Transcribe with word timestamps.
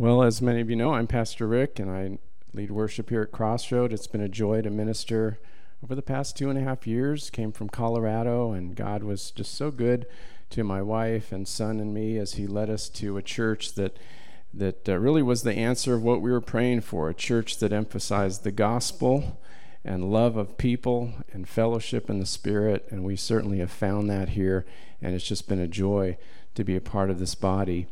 Well, 0.00 0.22
as 0.22 0.40
many 0.40 0.62
of 0.62 0.70
you 0.70 0.76
know, 0.76 0.94
I'm 0.94 1.06
Pastor 1.06 1.46
Rick 1.46 1.78
and 1.78 1.90
I 1.90 2.16
lead 2.54 2.70
worship 2.70 3.10
here 3.10 3.20
at 3.20 3.32
Crossroad. 3.32 3.92
It's 3.92 4.06
been 4.06 4.22
a 4.22 4.30
joy 4.30 4.62
to 4.62 4.70
minister 4.70 5.38
over 5.84 5.94
the 5.94 6.00
past 6.00 6.38
two 6.38 6.48
and 6.48 6.58
a 6.58 6.62
half 6.62 6.86
years. 6.86 7.28
Came 7.28 7.52
from 7.52 7.68
Colorado, 7.68 8.52
and 8.52 8.74
God 8.74 9.02
was 9.02 9.30
just 9.30 9.52
so 9.54 9.70
good 9.70 10.06
to 10.48 10.64
my 10.64 10.80
wife 10.80 11.32
and 11.32 11.46
son 11.46 11.80
and 11.80 11.92
me 11.92 12.16
as 12.16 12.32
He 12.32 12.46
led 12.46 12.70
us 12.70 12.88
to 12.88 13.18
a 13.18 13.22
church 13.22 13.74
that 13.74 13.98
that 14.54 14.88
uh, 14.88 14.96
really 14.96 15.20
was 15.20 15.42
the 15.42 15.52
answer 15.52 15.92
of 15.92 16.02
what 16.02 16.22
we 16.22 16.30
were 16.30 16.40
praying 16.40 16.80
for. 16.80 17.10
A 17.10 17.14
church 17.14 17.58
that 17.58 17.70
emphasized 17.70 18.42
the 18.42 18.52
gospel 18.52 19.38
and 19.84 20.10
love 20.10 20.38
of 20.38 20.56
people 20.56 21.12
and 21.30 21.46
fellowship 21.46 22.08
in 22.08 22.20
the 22.20 22.24
Spirit, 22.24 22.86
and 22.88 23.04
we 23.04 23.16
certainly 23.16 23.58
have 23.58 23.70
found 23.70 24.08
that 24.08 24.30
here. 24.30 24.64
And 25.02 25.14
it's 25.14 25.28
just 25.28 25.46
been 25.46 25.60
a 25.60 25.68
joy 25.68 26.16
to 26.54 26.64
be 26.64 26.74
a 26.74 26.80
part 26.80 27.10
of 27.10 27.18
this 27.18 27.34
body. 27.34 27.86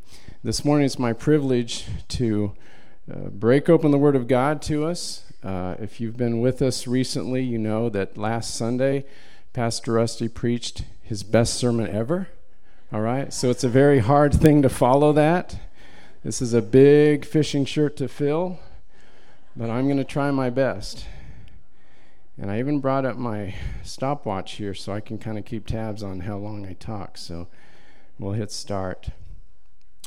This 0.45 0.65
morning 0.65 0.87
it's 0.87 1.01
my 1.01 1.13
privilege 1.13 1.87
to 2.11 2.53
uh, 3.13 3.29
break 3.31 3.69
open 3.69 3.91
the 3.91 3.99
Word 3.99 4.15
of 4.15 4.29
God 4.29 4.63
to 4.63 4.85
us. 4.85 5.25
Uh, 5.43 5.75
if 5.81 6.01
you've 6.01 6.17
been 6.17 6.41
with 6.41 6.63
us 6.63 6.87
recently, 6.87 7.43
you 7.43 7.59
know 7.59 7.89
that 7.89 8.17
last 8.17 8.55
Sunday, 8.55 9.05
Pastor 9.53 9.95
Rusty 9.95 10.29
preached 10.29 10.85
his 11.03 11.25
best 11.25 11.55
sermon 11.55 11.91
ever. 11.91 12.29
All 12.93 13.01
right, 13.01 13.33
so 13.33 13.51
it's 13.51 13.65
a 13.65 13.69
very 13.69 13.99
hard 13.99 14.33
thing 14.33 14.63
to 14.63 14.69
follow 14.69 15.13
that. 15.13 15.59
This 16.23 16.41
is 16.41 16.55
a 16.55 16.63
big 16.63 17.25
fishing 17.25 17.65
shirt 17.65 17.97
to 17.97 18.07
fill, 18.07 18.61
but 19.57 19.71
I'm 19.71 19.87
going 19.87 19.97
to 19.97 20.05
try 20.05 20.31
my 20.31 20.51
best. 20.51 21.05
And 22.41 22.49
I 22.49 22.61
even 22.61 22.79
brought 22.79 23.05
up 23.05 23.17
my 23.17 23.57
stopwatch 23.83 24.53
here 24.53 24.73
so 24.73 24.93
I 24.93 25.01
can 25.01 25.19
kind 25.19 25.37
of 25.37 25.45
keep 25.45 25.67
tabs 25.67 26.05
on 26.05 26.21
how 26.21 26.37
long 26.37 26.65
I 26.65 26.75
talk. 26.75 27.19
So 27.19 27.49
we'll 28.21 28.35
hit 28.35 28.53
start. 28.53 29.09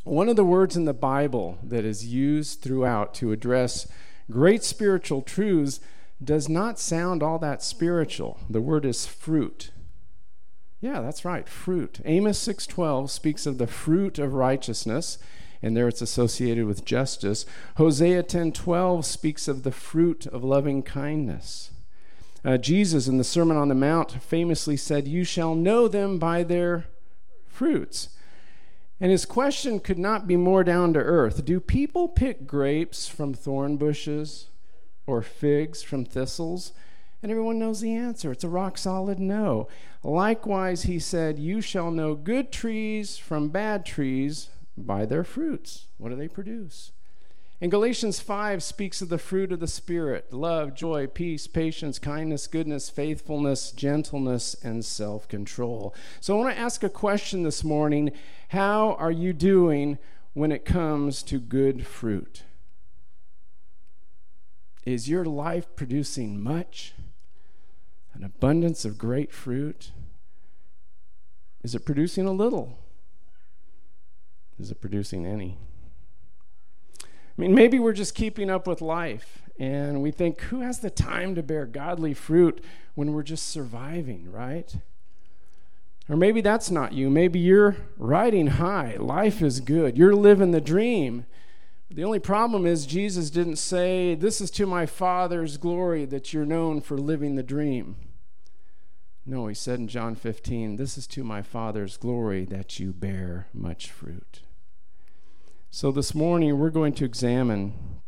One 0.04 0.30
of 0.30 0.36
the 0.36 0.44
words 0.44 0.76
in 0.76 0.86
the 0.86 0.94
Bible 0.94 1.60
that 1.62 1.86
is 1.86 2.08
used 2.08 2.62
throughout 2.62 3.14
to 3.16 3.32
address 3.32 3.88
great 4.32 4.64
spiritual 4.64 5.22
truths 5.22 5.80
does 6.24 6.50
not 6.50 6.80
sound 6.80 7.22
all 7.22 7.38
that 7.40 7.62
spiritual. 7.62 8.40
The 8.50 8.62
word 8.62 8.84
is 8.86 9.06
fruit. 9.06 9.72
Yeah, 10.80 11.02
that's 11.02 11.24
right, 11.24 11.48
fruit. 11.48 12.00
Amos 12.04 12.40
6:12 12.40 13.12
speaks 13.12 13.46
of 13.46 13.60
the 13.60 13.68
fruit 13.68 14.18
of 14.18 14.34
righteousness, 14.34 15.20
and 15.62 15.78
there 15.78 15.88
it's 15.88 16.02
associated 16.02 16.66
with 16.66 16.84
justice. 16.84 17.46
Hosea 17.78 18.24
10:12 18.24 19.06
speaks 19.06 19.48
of 19.48 19.62
the 19.62 19.72
fruit 19.72 20.26
of 20.26 20.44
loving 20.44 20.82
kindness. 20.82 21.70
Uh, 22.44 22.58
Jesus 22.58 23.08
in 23.08 23.20
the 23.20 23.24
Sermon 23.24 23.56
on 23.56 23.68
the 23.68 23.76
Mount 23.76 24.14
famously 24.14 24.76
said, 24.76 25.08
"You 25.08 25.24
shall 25.24 25.54
know 25.54 25.88
them 25.88 26.18
by 26.18 26.42
their 26.42 26.88
fruits." 27.46 28.10
And 29.02 29.10
his 29.10 29.26
question 29.26 29.80
could 29.80 29.98
not 29.98 30.28
be 30.28 30.38
more 30.38 30.64
down 30.64 30.94
to 30.94 31.00
earth. 31.00 31.44
Do 31.44 31.60
people 31.60 32.08
pick 32.08 32.46
grapes 32.46 33.08
from 33.08 33.34
thorn 33.34 33.78
bushes 33.78 34.50
or 35.08 35.24
figs 35.24 35.82
from 35.82 36.06
thistles? 36.06 36.72
And 37.24 37.32
everyone 37.32 37.58
knows 37.58 37.82
the 37.82 37.96
answer. 37.96 38.32
It's 38.32 38.44
a 38.44 38.50
rock 38.50 38.78
solid 38.78 39.18
no. 39.18 39.68
Likewise, 40.04 40.84
he 40.84 41.00
said, 41.00 41.40
You 41.40 41.62
shall 41.62 41.90
know 41.90 42.14
good 42.14 42.52
trees 42.52 43.18
from 43.18 43.50
bad 43.50 43.88
trees 43.88 44.50
by 44.78 45.08
their 45.08 45.24
fruits. 45.24 45.88
What 45.98 46.10
do 46.10 46.16
they 46.16 46.28
produce? 46.28 46.92
And 47.62 47.70
Galatians 47.70 48.20
5 48.20 48.64
speaks 48.64 49.04
of 49.04 49.10
the 49.10 49.20
fruit 49.20 49.52
of 49.52 49.60
the 49.60 49.68
Spirit 49.68 50.34
love, 50.34 50.74
joy, 50.74 51.06
peace, 51.06 51.46
patience, 51.46 52.00
kindness, 52.00 52.48
goodness, 52.48 52.90
faithfulness, 52.90 53.72
gentleness, 53.72 54.56
and 54.64 54.84
self 54.84 55.28
control. 55.28 55.94
So 56.20 56.36
I 56.36 56.44
want 56.44 56.56
to 56.56 56.60
ask 56.60 56.84
a 56.84 56.90
question 56.90 57.44
this 57.44 57.64
morning 57.64 58.12
How 58.50 58.96
are 58.96 59.12
you 59.12 59.32
doing 59.32 60.00
when 60.34 60.52
it 60.52 60.66
comes 60.66 61.22
to 61.24 61.40
good 61.40 61.86
fruit? 61.86 62.42
Is 64.84 65.08
your 65.08 65.24
life 65.24 65.68
producing 65.76 66.42
much? 66.42 66.96
An 68.16 68.24
abundance 68.24 68.86
of 68.86 68.98
great 68.98 69.32
fruit? 69.32 69.92
Is 71.64 71.76
it 71.76 71.86
producing 71.86 72.26
a 72.26 72.32
little? 72.32 72.80
Is 74.60 74.72
it 74.72 74.82
producing 74.82 75.28
any? 75.28 75.60
I 77.38 77.42
mean, 77.42 77.56
maybe 77.56 77.80
we're 77.80 77.94
just 77.94 78.16
keeping 78.16 78.50
up 78.50 78.68
with 78.68 78.82
life 78.82 79.42
and 79.58 80.02
we 80.02 80.12
think, 80.12 80.42
who 80.42 80.62
has 80.62 80.80
the 80.80 80.90
time 80.90 81.36
to 81.36 81.44
bear 81.44 81.66
godly 81.66 82.14
fruit 82.14 82.64
when 82.96 83.14
we're 83.14 83.24
just 83.24 83.48
surviving, 83.48 84.32
right? 84.32 84.76
Or 86.10 86.18
maybe 86.18 86.42
that's 86.42 86.72
not 86.72 86.94
you. 86.94 87.10
Maybe 87.10 87.40
you're 87.40 87.78
riding 87.98 88.48
high. 88.48 88.98
Life 89.00 89.42
is 89.42 89.62
good. 89.62 89.98
You're 89.98 90.16
living 90.16 90.52
the 90.52 90.62
dream. 90.62 91.26
The 91.90 92.04
only 92.04 92.20
problem 92.20 92.66
is 92.66 92.86
Jesus 92.86 93.30
didn't 93.30 93.58
say, 93.58 94.16
This 94.16 94.42
is 94.42 94.50
to 94.52 94.66
my 94.66 94.86
Father's 94.86 95.58
glory 95.58 96.06
that 96.06 96.34
you're 96.34 96.46
known 96.46 96.82
for 96.82 96.98
living 96.98 97.36
the 97.36 97.44
dream. 97.44 97.98
No, 99.26 99.48
he 99.48 99.54
said 99.54 99.80
in 99.80 99.88
John 99.88 100.16
15, 100.16 100.78
This 100.78 100.98
is 100.98 101.06
to 101.08 101.24
my 101.24 101.42
Father's 101.42 101.98
glory 101.98 102.46
that 102.46 102.80
you 102.80 102.94
bear 102.94 103.48
much 103.54 103.92
fruit. 103.92 104.42
So, 105.74 105.90
this 105.90 106.14
morning 106.14 106.60
we're 106.60 106.70
going 106.70 106.92
to 106.96 107.06
examine 107.06 108.02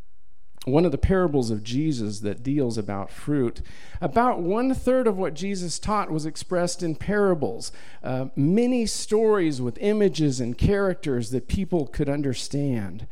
one 0.66 0.84
of 0.84 0.92
the 0.92 0.98
parables 0.98 1.50
of 1.50 1.64
Jesus 1.64 2.20
that 2.20 2.44
deals 2.44 2.78
about 2.78 3.10
fruit. 3.10 3.62
About 4.02 4.42
one 4.42 4.74
third 4.74 5.08
of 5.08 5.18
what 5.18 5.34
Jesus 5.34 5.80
taught 5.80 6.12
was 6.12 6.26
expressed 6.26 6.84
in 6.84 6.96
parables, 6.96 7.72
uh, 8.04 8.26
many 8.36 8.86
stories 8.86 9.62
with 9.62 9.78
images 9.80 10.42
and 10.42 10.58
characters 10.58 11.30
that 11.30 11.48
people 11.48 11.88
could 11.88 12.10
understand. 12.10 13.08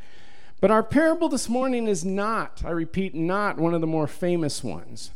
But 0.60 0.70
our 0.70 0.82
parable 0.82 1.30
this 1.30 1.48
morning 1.48 1.88
is 1.88 2.04
not, 2.04 2.62
I 2.62 2.72
repeat, 2.72 3.14
not 3.14 3.56
one 3.58 3.72
of 3.72 3.80
the 3.80 3.86
more 3.86 4.06
famous 4.06 4.62
ones. 4.62 5.12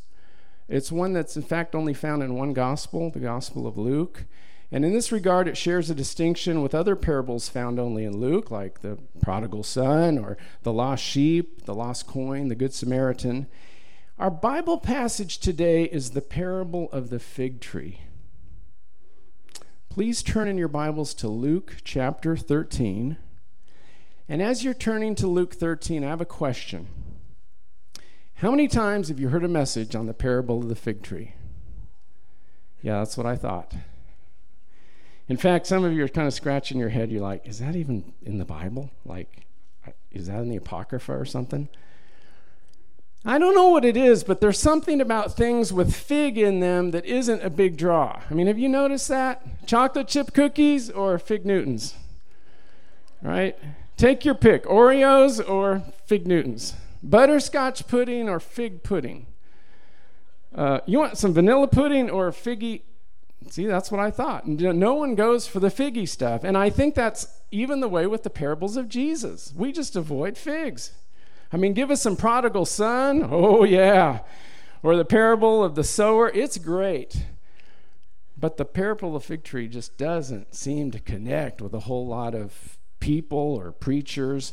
It's 0.66 0.90
one 0.90 1.12
that's, 1.12 1.36
in 1.36 1.42
fact, 1.42 1.74
only 1.74 1.92
found 1.92 2.22
in 2.22 2.36
one 2.36 2.54
gospel, 2.54 3.10
the 3.10 3.20
Gospel 3.20 3.66
of 3.66 3.76
Luke. 3.76 4.24
And 4.72 4.84
in 4.84 4.92
this 4.92 5.12
regard, 5.12 5.46
it 5.46 5.56
shares 5.56 5.90
a 5.90 5.94
distinction 5.94 6.60
with 6.60 6.74
other 6.74 6.96
parables 6.96 7.48
found 7.48 7.78
only 7.78 8.04
in 8.04 8.16
Luke, 8.16 8.50
like 8.50 8.80
the 8.80 8.98
prodigal 9.20 9.62
son 9.62 10.18
or 10.18 10.36
the 10.62 10.72
lost 10.72 11.04
sheep, 11.04 11.64
the 11.66 11.74
lost 11.74 12.06
coin, 12.06 12.48
the 12.48 12.56
good 12.56 12.74
Samaritan. 12.74 13.46
Our 14.18 14.30
Bible 14.30 14.78
passage 14.78 15.38
today 15.38 15.84
is 15.84 16.10
the 16.10 16.20
parable 16.20 16.90
of 16.90 17.10
the 17.10 17.20
fig 17.20 17.60
tree. 17.60 18.00
Please 19.88 20.22
turn 20.22 20.48
in 20.48 20.58
your 20.58 20.68
Bibles 20.68 21.14
to 21.14 21.28
Luke 21.28 21.76
chapter 21.84 22.36
13. 22.36 23.18
And 24.28 24.42
as 24.42 24.64
you're 24.64 24.74
turning 24.74 25.14
to 25.14 25.28
Luke 25.28 25.54
13, 25.54 26.02
I 26.02 26.08
have 26.08 26.20
a 26.20 26.26
question. 26.26 26.88
How 28.40 28.50
many 28.50 28.66
times 28.66 29.08
have 29.08 29.20
you 29.20 29.28
heard 29.28 29.44
a 29.44 29.48
message 29.48 29.94
on 29.94 30.06
the 30.06 30.12
parable 30.12 30.58
of 30.58 30.68
the 30.68 30.74
fig 30.74 31.02
tree? 31.02 31.34
Yeah, 32.82 32.98
that's 32.98 33.16
what 33.16 33.26
I 33.26 33.36
thought. 33.36 33.74
In 35.28 35.36
fact, 35.36 35.66
some 35.66 35.84
of 35.84 35.92
you 35.92 36.04
are 36.04 36.08
kind 36.08 36.28
of 36.28 36.34
scratching 36.34 36.78
your 36.78 36.88
head. 36.88 37.10
You're 37.10 37.22
like, 37.22 37.46
is 37.46 37.58
that 37.58 37.74
even 37.74 38.12
in 38.22 38.38
the 38.38 38.44
Bible? 38.44 38.90
Like, 39.04 39.44
is 40.12 40.28
that 40.28 40.40
in 40.40 40.48
the 40.48 40.56
Apocrypha 40.56 41.12
or 41.12 41.24
something? 41.24 41.68
I 43.24 43.38
don't 43.38 43.56
know 43.56 43.70
what 43.70 43.84
it 43.84 43.96
is, 43.96 44.22
but 44.22 44.40
there's 44.40 44.58
something 44.58 45.00
about 45.00 45.36
things 45.36 45.72
with 45.72 45.96
fig 45.96 46.38
in 46.38 46.60
them 46.60 46.92
that 46.92 47.04
isn't 47.04 47.42
a 47.42 47.50
big 47.50 47.76
draw. 47.76 48.20
I 48.30 48.34
mean, 48.34 48.46
have 48.46 48.58
you 48.58 48.68
noticed 48.68 49.08
that? 49.08 49.66
Chocolate 49.66 50.06
chip 50.06 50.32
cookies 50.32 50.90
or 50.90 51.18
fig 51.18 51.44
Newtons? 51.44 51.96
Right? 53.20 53.58
Take 53.96 54.24
your 54.24 54.36
pick 54.36 54.64
Oreos 54.64 55.46
or 55.46 55.82
fig 56.04 56.28
Newtons, 56.28 56.74
butterscotch 57.02 57.88
pudding 57.88 58.28
or 58.28 58.38
fig 58.38 58.84
pudding. 58.84 59.26
Uh, 60.54 60.80
you 60.86 60.98
want 60.98 61.18
some 61.18 61.34
vanilla 61.34 61.66
pudding 61.66 62.08
or 62.08 62.30
figgy 62.30 62.82
See, 63.50 63.66
that's 63.66 63.90
what 63.90 64.00
I 64.00 64.10
thought. 64.10 64.46
No 64.46 64.94
one 64.94 65.14
goes 65.14 65.46
for 65.46 65.60
the 65.60 65.68
figgy 65.68 66.08
stuff. 66.08 66.42
And 66.42 66.56
I 66.56 66.70
think 66.70 66.94
that's 66.94 67.28
even 67.50 67.80
the 67.80 67.88
way 67.88 68.06
with 68.06 68.22
the 68.22 68.30
parables 68.30 68.76
of 68.76 68.88
Jesus. 68.88 69.52
We 69.54 69.72
just 69.72 69.94
avoid 69.94 70.36
figs. 70.36 70.92
I 71.52 71.56
mean, 71.56 71.72
give 71.72 71.90
us 71.90 72.02
some 72.02 72.16
prodigal 72.16 72.66
son. 72.66 73.28
Oh, 73.30 73.64
yeah. 73.64 74.20
Or 74.82 74.96
the 74.96 75.04
parable 75.04 75.62
of 75.62 75.74
the 75.74 75.84
sower. 75.84 76.30
It's 76.34 76.58
great. 76.58 77.24
But 78.36 78.56
the 78.56 78.64
parable 78.64 79.14
of 79.14 79.22
the 79.22 79.26
fig 79.26 79.44
tree 79.44 79.68
just 79.68 79.96
doesn't 79.96 80.54
seem 80.54 80.90
to 80.90 80.98
connect 80.98 81.62
with 81.62 81.72
a 81.72 81.80
whole 81.80 82.06
lot 82.06 82.34
of 82.34 82.78
people 83.00 83.38
or 83.54 83.72
preachers. 83.72 84.52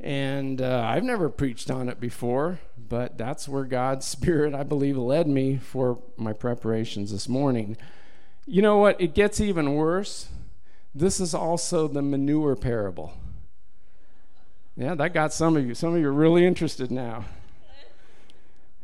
And 0.00 0.62
uh, 0.62 0.84
I've 0.86 1.04
never 1.04 1.28
preached 1.28 1.70
on 1.70 1.88
it 1.88 2.00
before, 2.00 2.60
but 2.76 3.18
that's 3.18 3.48
where 3.48 3.64
God's 3.64 4.06
Spirit, 4.12 4.54
I 4.54 4.62
believe, 4.62 4.96
led 4.96 5.26
me 5.26 5.56
for 5.56 5.98
my 6.16 6.32
preparations 6.32 7.12
this 7.12 7.28
morning. 7.28 7.76
You 8.46 8.62
know 8.62 8.78
what? 8.78 9.00
It 9.00 9.14
gets 9.14 9.40
even 9.40 9.74
worse. 9.74 10.28
This 10.94 11.20
is 11.20 11.34
also 11.34 11.88
the 11.88 12.02
manure 12.02 12.56
parable. 12.56 13.14
Yeah, 14.76 14.94
that 14.94 15.14
got 15.14 15.32
some 15.32 15.56
of 15.56 15.66
you. 15.66 15.74
Some 15.74 15.94
of 15.94 16.00
you 16.00 16.08
are 16.08 16.12
really 16.12 16.44
interested 16.44 16.90
now. 16.90 17.24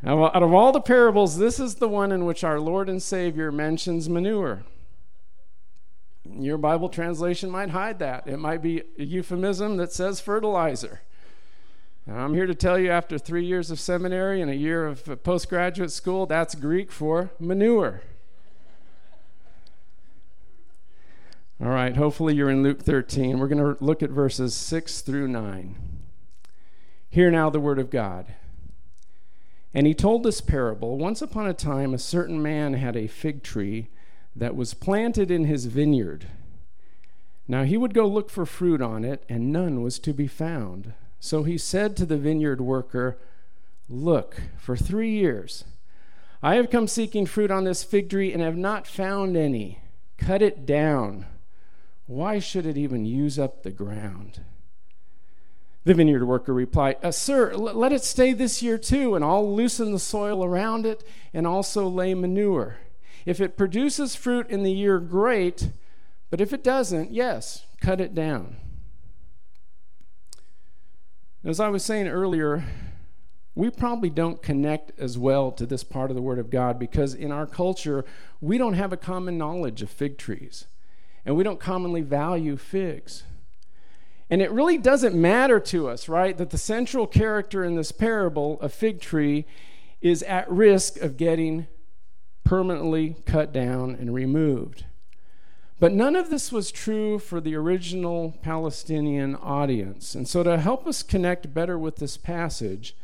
Now, 0.02 0.26
out 0.26 0.42
of 0.42 0.54
all 0.54 0.70
the 0.70 0.80
parables, 0.80 1.38
this 1.38 1.58
is 1.58 1.76
the 1.76 1.88
one 1.88 2.12
in 2.12 2.24
which 2.24 2.44
our 2.44 2.60
Lord 2.60 2.88
and 2.88 3.02
Savior 3.02 3.50
mentions 3.50 4.08
manure. 4.08 4.62
Your 6.24 6.56
Bible 6.58 6.88
translation 6.88 7.50
might 7.50 7.70
hide 7.70 7.98
that. 7.98 8.26
It 8.26 8.38
might 8.38 8.62
be 8.62 8.82
a 8.98 9.02
euphemism 9.02 9.76
that 9.78 9.92
says 9.92 10.20
fertilizer. 10.20 11.00
Now, 12.06 12.24
I'm 12.24 12.34
here 12.34 12.46
to 12.46 12.54
tell 12.54 12.78
you 12.78 12.90
after 12.90 13.18
three 13.18 13.44
years 13.44 13.70
of 13.70 13.80
seminary 13.80 14.40
and 14.40 14.50
a 14.50 14.56
year 14.56 14.86
of 14.86 15.22
postgraduate 15.24 15.90
school, 15.90 16.26
that's 16.26 16.54
Greek 16.54 16.92
for 16.92 17.30
manure. 17.40 18.02
All 21.60 21.70
right, 21.70 21.96
hopefully 21.96 22.36
you're 22.36 22.50
in 22.50 22.62
Luke 22.62 22.82
13. 22.82 23.40
We're 23.40 23.48
going 23.48 23.74
to 23.74 23.84
look 23.84 24.00
at 24.00 24.10
verses 24.10 24.54
6 24.54 25.00
through 25.00 25.26
9. 25.26 25.74
Hear 27.10 27.32
now 27.32 27.50
the 27.50 27.58
word 27.58 27.80
of 27.80 27.90
God. 27.90 28.26
And 29.74 29.84
he 29.84 29.92
told 29.92 30.22
this 30.22 30.40
parable 30.40 30.98
Once 30.98 31.20
upon 31.20 31.48
a 31.48 31.54
time, 31.54 31.92
a 31.92 31.98
certain 31.98 32.40
man 32.40 32.74
had 32.74 32.96
a 32.96 33.08
fig 33.08 33.42
tree 33.42 33.88
that 34.36 34.54
was 34.54 34.72
planted 34.72 35.32
in 35.32 35.46
his 35.46 35.66
vineyard. 35.66 36.28
Now 37.48 37.64
he 37.64 37.76
would 37.76 37.92
go 37.92 38.06
look 38.06 38.30
for 38.30 38.46
fruit 38.46 38.80
on 38.80 39.04
it, 39.04 39.24
and 39.28 39.52
none 39.52 39.82
was 39.82 39.98
to 40.00 40.12
be 40.12 40.28
found. 40.28 40.92
So 41.18 41.42
he 41.42 41.58
said 41.58 41.96
to 41.96 42.06
the 42.06 42.18
vineyard 42.18 42.60
worker, 42.60 43.18
Look, 43.88 44.42
for 44.58 44.76
three 44.76 45.10
years 45.10 45.64
I 46.40 46.54
have 46.54 46.70
come 46.70 46.86
seeking 46.86 47.26
fruit 47.26 47.50
on 47.50 47.64
this 47.64 47.82
fig 47.82 48.10
tree 48.10 48.32
and 48.32 48.40
have 48.40 48.56
not 48.56 48.86
found 48.86 49.36
any. 49.36 49.80
Cut 50.18 50.40
it 50.40 50.64
down. 50.64 51.26
Why 52.08 52.38
should 52.38 52.64
it 52.64 52.78
even 52.78 53.04
use 53.04 53.38
up 53.38 53.62
the 53.62 53.70
ground? 53.70 54.40
The 55.84 55.92
vineyard 55.92 56.24
worker 56.24 56.54
replied, 56.54 56.96
uh, 57.02 57.10
Sir, 57.10 57.52
l- 57.52 57.60
let 57.60 57.92
it 57.92 58.02
stay 58.02 58.32
this 58.32 58.62
year 58.62 58.78
too, 58.78 59.14
and 59.14 59.22
I'll 59.22 59.54
loosen 59.54 59.92
the 59.92 59.98
soil 59.98 60.42
around 60.42 60.86
it 60.86 61.04
and 61.34 61.46
also 61.46 61.86
lay 61.86 62.14
manure. 62.14 62.78
If 63.26 63.42
it 63.42 63.58
produces 63.58 64.16
fruit 64.16 64.48
in 64.48 64.62
the 64.62 64.72
year, 64.72 64.98
great, 65.00 65.68
but 66.30 66.40
if 66.40 66.54
it 66.54 66.64
doesn't, 66.64 67.12
yes, 67.12 67.66
cut 67.78 68.00
it 68.00 68.14
down. 68.14 68.56
As 71.44 71.60
I 71.60 71.68
was 71.68 71.84
saying 71.84 72.08
earlier, 72.08 72.64
we 73.54 73.68
probably 73.68 74.08
don't 74.08 74.40
connect 74.40 74.98
as 74.98 75.18
well 75.18 75.52
to 75.52 75.66
this 75.66 75.84
part 75.84 76.10
of 76.10 76.16
the 76.16 76.22
Word 76.22 76.38
of 76.38 76.48
God 76.48 76.78
because 76.78 77.12
in 77.12 77.30
our 77.30 77.46
culture, 77.46 78.06
we 78.40 78.56
don't 78.56 78.74
have 78.74 78.94
a 78.94 78.96
common 78.96 79.36
knowledge 79.36 79.82
of 79.82 79.90
fig 79.90 80.16
trees, 80.16 80.66
and 81.24 81.36
we 81.36 81.44
don't 81.44 81.60
commonly 81.60 82.00
value 82.00 82.56
figs. 82.56 83.24
And 84.30 84.42
it 84.42 84.50
really 84.50 84.76
doesn't 84.76 85.14
matter 85.14 85.58
to 85.60 85.88
us, 85.88 86.08
right, 86.08 86.36
that 86.36 86.50
the 86.50 86.58
central 86.58 87.06
character 87.06 87.64
in 87.64 87.76
this 87.76 87.92
parable, 87.92 88.58
a 88.60 88.68
fig 88.68 89.00
tree, 89.00 89.46
is 90.00 90.22
at 90.24 90.50
risk 90.50 90.98
of 90.98 91.16
getting 91.16 91.66
permanently 92.44 93.16
cut 93.24 93.52
down 93.52 93.94
and 93.94 94.14
removed. 94.14 94.84
But 95.80 95.92
none 95.92 96.16
of 96.16 96.28
this 96.28 96.50
was 96.50 96.72
true 96.72 97.18
for 97.18 97.40
the 97.40 97.54
original 97.54 98.36
Palestinian 98.42 99.36
audience. 99.36 100.14
And 100.14 100.26
so, 100.26 100.42
to 100.42 100.58
help 100.58 100.86
us 100.86 101.02
connect 101.02 101.54
better 101.54 101.78
with 101.78 101.96
this 101.96 102.16
passage, 102.16 102.96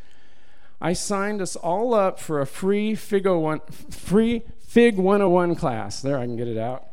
I 0.81 0.93
signed 0.93 1.41
us 1.41 1.57
all 1.57 1.95
up 1.95 2.19
for 2.19 2.41
a 2.41 2.47
free 2.47 2.95
Fig, 2.95 3.27
one, 3.27 3.61
free 3.61 4.43
Fig 4.61 4.97
101 4.97 5.55
class. 5.55 6.03
There, 6.03 6.19
I 6.19 6.25
can 6.25 6.37
get 6.37 6.49
it 6.49 6.59
out. 6.59 6.85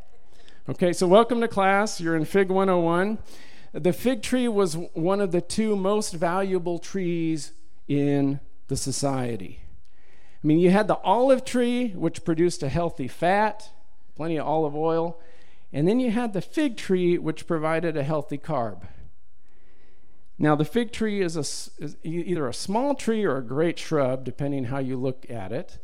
Okay, 0.68 0.92
so 0.92 1.08
welcome 1.08 1.40
to 1.40 1.48
class. 1.48 2.00
You're 2.00 2.14
in 2.14 2.24
Fig 2.24 2.48
101. 2.48 3.18
The 3.72 3.92
fig 3.92 4.22
tree 4.22 4.46
was 4.46 4.76
one 4.94 5.20
of 5.20 5.32
the 5.32 5.40
two 5.40 5.74
most 5.74 6.14
valuable 6.14 6.78
trees 6.78 7.50
in 7.88 8.38
the 8.68 8.76
society. 8.76 9.58
I 9.64 10.46
mean, 10.46 10.60
you 10.60 10.70
had 10.70 10.86
the 10.86 10.98
olive 10.98 11.44
tree, 11.44 11.88
which 11.88 12.24
produced 12.24 12.62
a 12.62 12.68
healthy 12.68 13.08
fat, 13.08 13.70
plenty 14.14 14.36
of 14.36 14.46
olive 14.46 14.76
oil, 14.76 15.20
and 15.72 15.88
then 15.88 15.98
you 15.98 16.12
had 16.12 16.32
the 16.32 16.40
fig 16.40 16.76
tree, 16.76 17.18
which 17.18 17.48
provided 17.48 17.96
a 17.96 18.04
healthy 18.04 18.38
carb. 18.38 18.82
Now, 20.38 20.54
the 20.54 20.64
fig 20.64 20.92
tree 20.92 21.22
is, 21.22 21.36
a, 21.36 21.40
is 21.82 21.96
either 22.04 22.46
a 22.46 22.54
small 22.54 22.94
tree 22.94 23.24
or 23.24 23.36
a 23.36 23.42
great 23.42 23.80
shrub, 23.80 24.22
depending 24.22 24.66
how 24.66 24.78
you 24.78 24.96
look 24.96 25.28
at 25.28 25.50
it. 25.50 25.78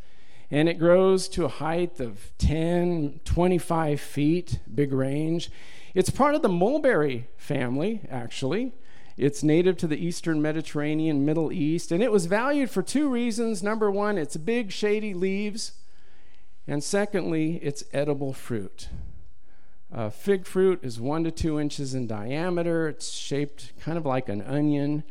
And 0.51 0.69
it 0.69 0.79
grows 0.79 1.29
to 1.31 1.45
a 1.45 1.49
height 1.49 2.01
of 2.01 2.33
10, 2.39 3.21
25 3.25 4.01
feet, 4.01 4.61
big 4.75 4.93
range. 4.93 5.51
It's 5.95 6.11
part 6.11 6.35
of 6.35 6.43
the 6.43 6.49
mulberry 6.49 7.29
family, 7.37 8.01
actually. 8.11 8.73
It's 9.19 9.43
native 9.43 9.77
to 9.79 9.87
the 9.87 10.03
eastern 10.03 10.41
Mediterranean, 10.41 11.27
Middle 11.27 11.53
East, 11.53 11.91
and 11.91 12.03
it 12.03 12.13
was 12.13 12.27
valued 12.27 12.71
for 12.71 12.83
two 12.83 13.09
reasons. 13.09 13.63
Number 13.63 13.91
one, 13.91 14.17
its 14.17 14.37
big, 14.37 14.71
shady 14.71 15.13
leaves, 15.13 15.73
and 16.69 16.85
secondly, 16.85 17.57
its 17.57 17.83
edible 17.93 18.33
fruit. 18.33 18.89
Uh, 19.93 20.11
fig 20.11 20.47
fruit 20.47 20.79
is 20.83 21.01
one 21.01 21.25
to 21.25 21.31
two 21.31 21.59
inches 21.59 21.95
in 21.95 22.07
diameter. 22.07 22.89
It's 22.89 23.11
shaped 23.11 23.73
kind 23.81 23.99
of 23.99 24.07
like 24.07 24.29
an 24.29 24.43
onion. 24.43 25.03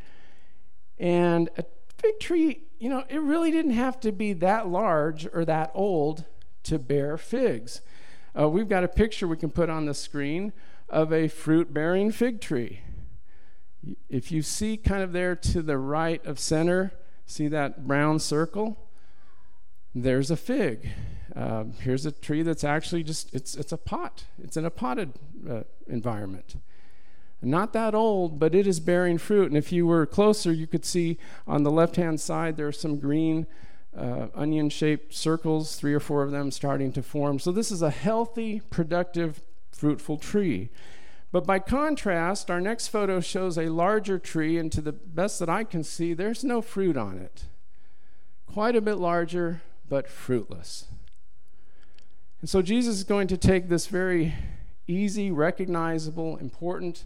And 1.00 1.50
a 1.57 1.66
fig 1.98 2.20
tree, 2.20 2.64
you 2.80 2.90
know, 2.90 3.04
it 3.10 3.22
really 3.22 3.52
didn't 3.52 3.72
have 3.72 4.00
to 4.02 4.12
be 4.12 4.34
that 4.34 4.68
large 4.68 5.28
or 5.34 5.46
that 5.46 5.72
old 5.74 6.26
to 6.64 6.78
bear 6.78 7.18
figs. 7.18 7.82
Uh, 8.38 8.48
we've 8.48 8.70
got 8.70 8.84
a 8.84 8.88
picture 8.88 9.28
we 9.28 9.38
can 9.38 9.50
put 9.50 9.70
on 9.70 9.86
the 9.86 9.94
screen 9.94 10.54
of 10.90 11.12
a 11.12 11.28
fruit 11.28 11.74
bearing 11.74 12.12
fig 12.12 12.40
tree. 12.40 12.82
If 14.10 14.32
you 14.32 14.42
see 14.42 14.78
kind 14.78 15.02
of 15.02 15.14
there 15.14 15.36
to 15.36 15.62
the 15.62 15.78
right 15.78 16.24
of 16.26 16.40
center, 16.40 16.94
see 17.26 17.48
that 17.48 17.88
brown 17.88 18.20
circle? 18.20 18.78
There's 19.96 20.30
a 20.30 20.38
fig. 20.38 20.90
Uh, 21.36 21.66
here's 21.80 22.06
a 22.06 22.12
tree 22.12 22.42
that's 22.42 22.64
actually 22.64 23.04
just, 23.04 23.34
it's, 23.34 23.56
it's 23.56 23.72
a 23.72 23.78
pot. 23.78 24.26
It's 24.42 24.58
in 24.58 24.66
a 24.66 24.70
potted 24.70 25.14
uh, 25.50 25.62
environment. 25.88 26.58
Not 27.42 27.74
that 27.74 27.94
old, 27.94 28.39
but 28.39 28.56
it 28.56 28.66
is 28.66 28.80
bearing 28.80 29.18
fruit. 29.18 29.48
And 29.48 29.57
if 29.57 29.72
you 29.72 29.86
were 29.86 30.06
closer, 30.06 30.51
you 30.51 30.68
could 30.68 30.86
see 30.86 31.18
on 31.45 31.63
the 31.63 31.72
left 31.72 31.95
hand 31.95 32.19
side 32.19 32.57
there 32.57 32.68
are 32.68 32.72
some 32.72 33.00
green 33.00 33.45
uh, 33.95 34.28
onion 34.36 34.69
shaped 34.69 35.13
circles, 35.13 35.75
three 35.75 35.94
or 35.94 36.00
four 36.00 36.24
of 36.24 36.31
them 36.31 36.51
starting 36.51 36.92
to 36.94 37.04
form. 37.04 37.39
So, 37.39 37.51
this 37.51 37.72
is 37.72 37.81
a 37.81 37.89
healthy, 37.89 38.62
productive, 38.69 39.42
fruitful 39.72 40.18
tree. 40.18 40.69
But 41.31 41.45
by 41.45 41.60
contrast, 41.60 42.50
our 42.50 42.62
next 42.62 42.88
photo 42.88 43.19
shows 43.19 43.57
a 43.57 43.69
larger 43.69 44.18
tree, 44.18 44.57
and 44.57 44.72
to 44.72 44.81
the 44.81 44.92
best 44.92 45.40
that 45.40 45.50
I 45.50 45.63
can 45.63 45.83
see, 45.83 46.13
there's 46.13 46.44
no 46.44 46.62
fruit 46.62 46.95
on 46.95 47.18
it. 47.18 47.45
Quite 48.45 48.75
a 48.75 48.81
bit 48.81 48.95
larger, 48.95 49.62
but 49.90 50.07
fruitless. 50.07 50.86
And 52.42 52.50
so, 52.50 52.62
Jesus 52.62 52.98
is 52.98 53.04
going 53.04 53.28
to 53.28 53.38
take 53.38 53.68
this 53.68 53.88
very 53.88 54.36
easy, 54.88 55.31
recognizable, 55.31 56.38
important 56.38 57.06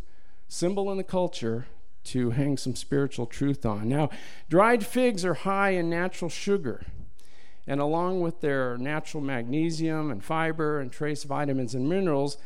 symbol 0.51 0.92
in 0.92 0.98
the 0.98 1.03
culture 1.03 1.65
to 2.03 2.31
hang 2.31 2.57
some 2.57 2.75
spiritual 2.75 3.25
truth 3.25 3.65
on. 3.65 3.88
Now, 3.88 4.10
dried 4.50 4.86
figs 4.86 5.24
are 5.24 5.34
high 5.34 5.72
in 5.72 5.89
natural 5.89 6.29
sugar, 6.29 6.84
and 7.65 7.79
along 7.79 8.20
with 8.20 8.41
their 8.41 8.77
natural 8.77 9.24
magnesium 9.24 10.12
and 10.12 10.22
fiber 10.22 10.79
and 10.81 10.91
trace 10.91 11.24
vitamins 11.24 11.74
and 11.74 11.88
minerals, 11.88 12.38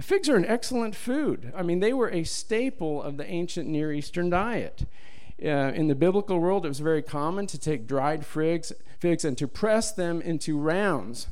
figs 0.00 0.30
are 0.30 0.36
an 0.36 0.46
excellent 0.46 0.94
food. 0.96 1.52
I 1.54 1.62
mean, 1.62 1.80
they 1.80 1.92
were 1.92 2.10
a 2.10 2.24
staple 2.24 3.02
of 3.02 3.18
the 3.18 3.26
ancient 3.26 3.68
Near 3.68 3.92
Eastern 3.92 4.30
diet. 4.30 4.86
Uh, 5.42 5.72
in 5.74 5.88
the 5.88 5.94
biblical 5.94 6.38
world, 6.38 6.64
it 6.64 6.68
was 6.68 6.80
very 6.80 7.02
common 7.02 7.46
to 7.48 7.58
take 7.58 7.86
dried 7.86 8.24
figs, 8.24 8.72
figs 8.98 9.26
and 9.26 9.36
to 9.36 9.46
press 9.46 9.92
them 9.92 10.22
into 10.22 10.58
rounds 10.58 11.28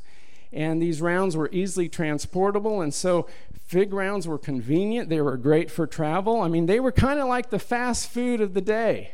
and 0.52 0.80
these 0.80 1.00
rounds 1.00 1.36
were 1.36 1.48
easily 1.52 1.88
transportable 1.88 2.80
and 2.80 2.92
so 2.94 3.26
fig 3.66 3.92
rounds 3.92 4.26
were 4.26 4.38
convenient. 4.38 5.08
They 5.08 5.20
were 5.20 5.36
great 5.36 5.70
for 5.70 5.86
travel. 5.86 6.40
I 6.40 6.48
mean 6.48 6.66
they 6.66 6.80
were 6.80 6.92
kind 6.92 7.20
of 7.20 7.28
like 7.28 7.50
the 7.50 7.58
fast 7.58 8.10
food 8.10 8.40
of 8.40 8.54
the 8.54 8.60
day. 8.60 9.12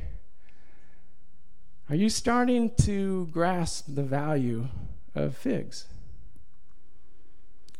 Are 1.91 1.97
you 1.97 2.09
starting 2.09 2.71
to 2.83 3.27
grasp 3.27 3.87
the 3.89 4.03
value 4.03 4.69
of 5.15 5.37
figs? 5.37 5.87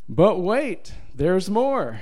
But 0.07 0.39
wait 0.39 0.93
there's 1.13 1.49
more. 1.49 2.01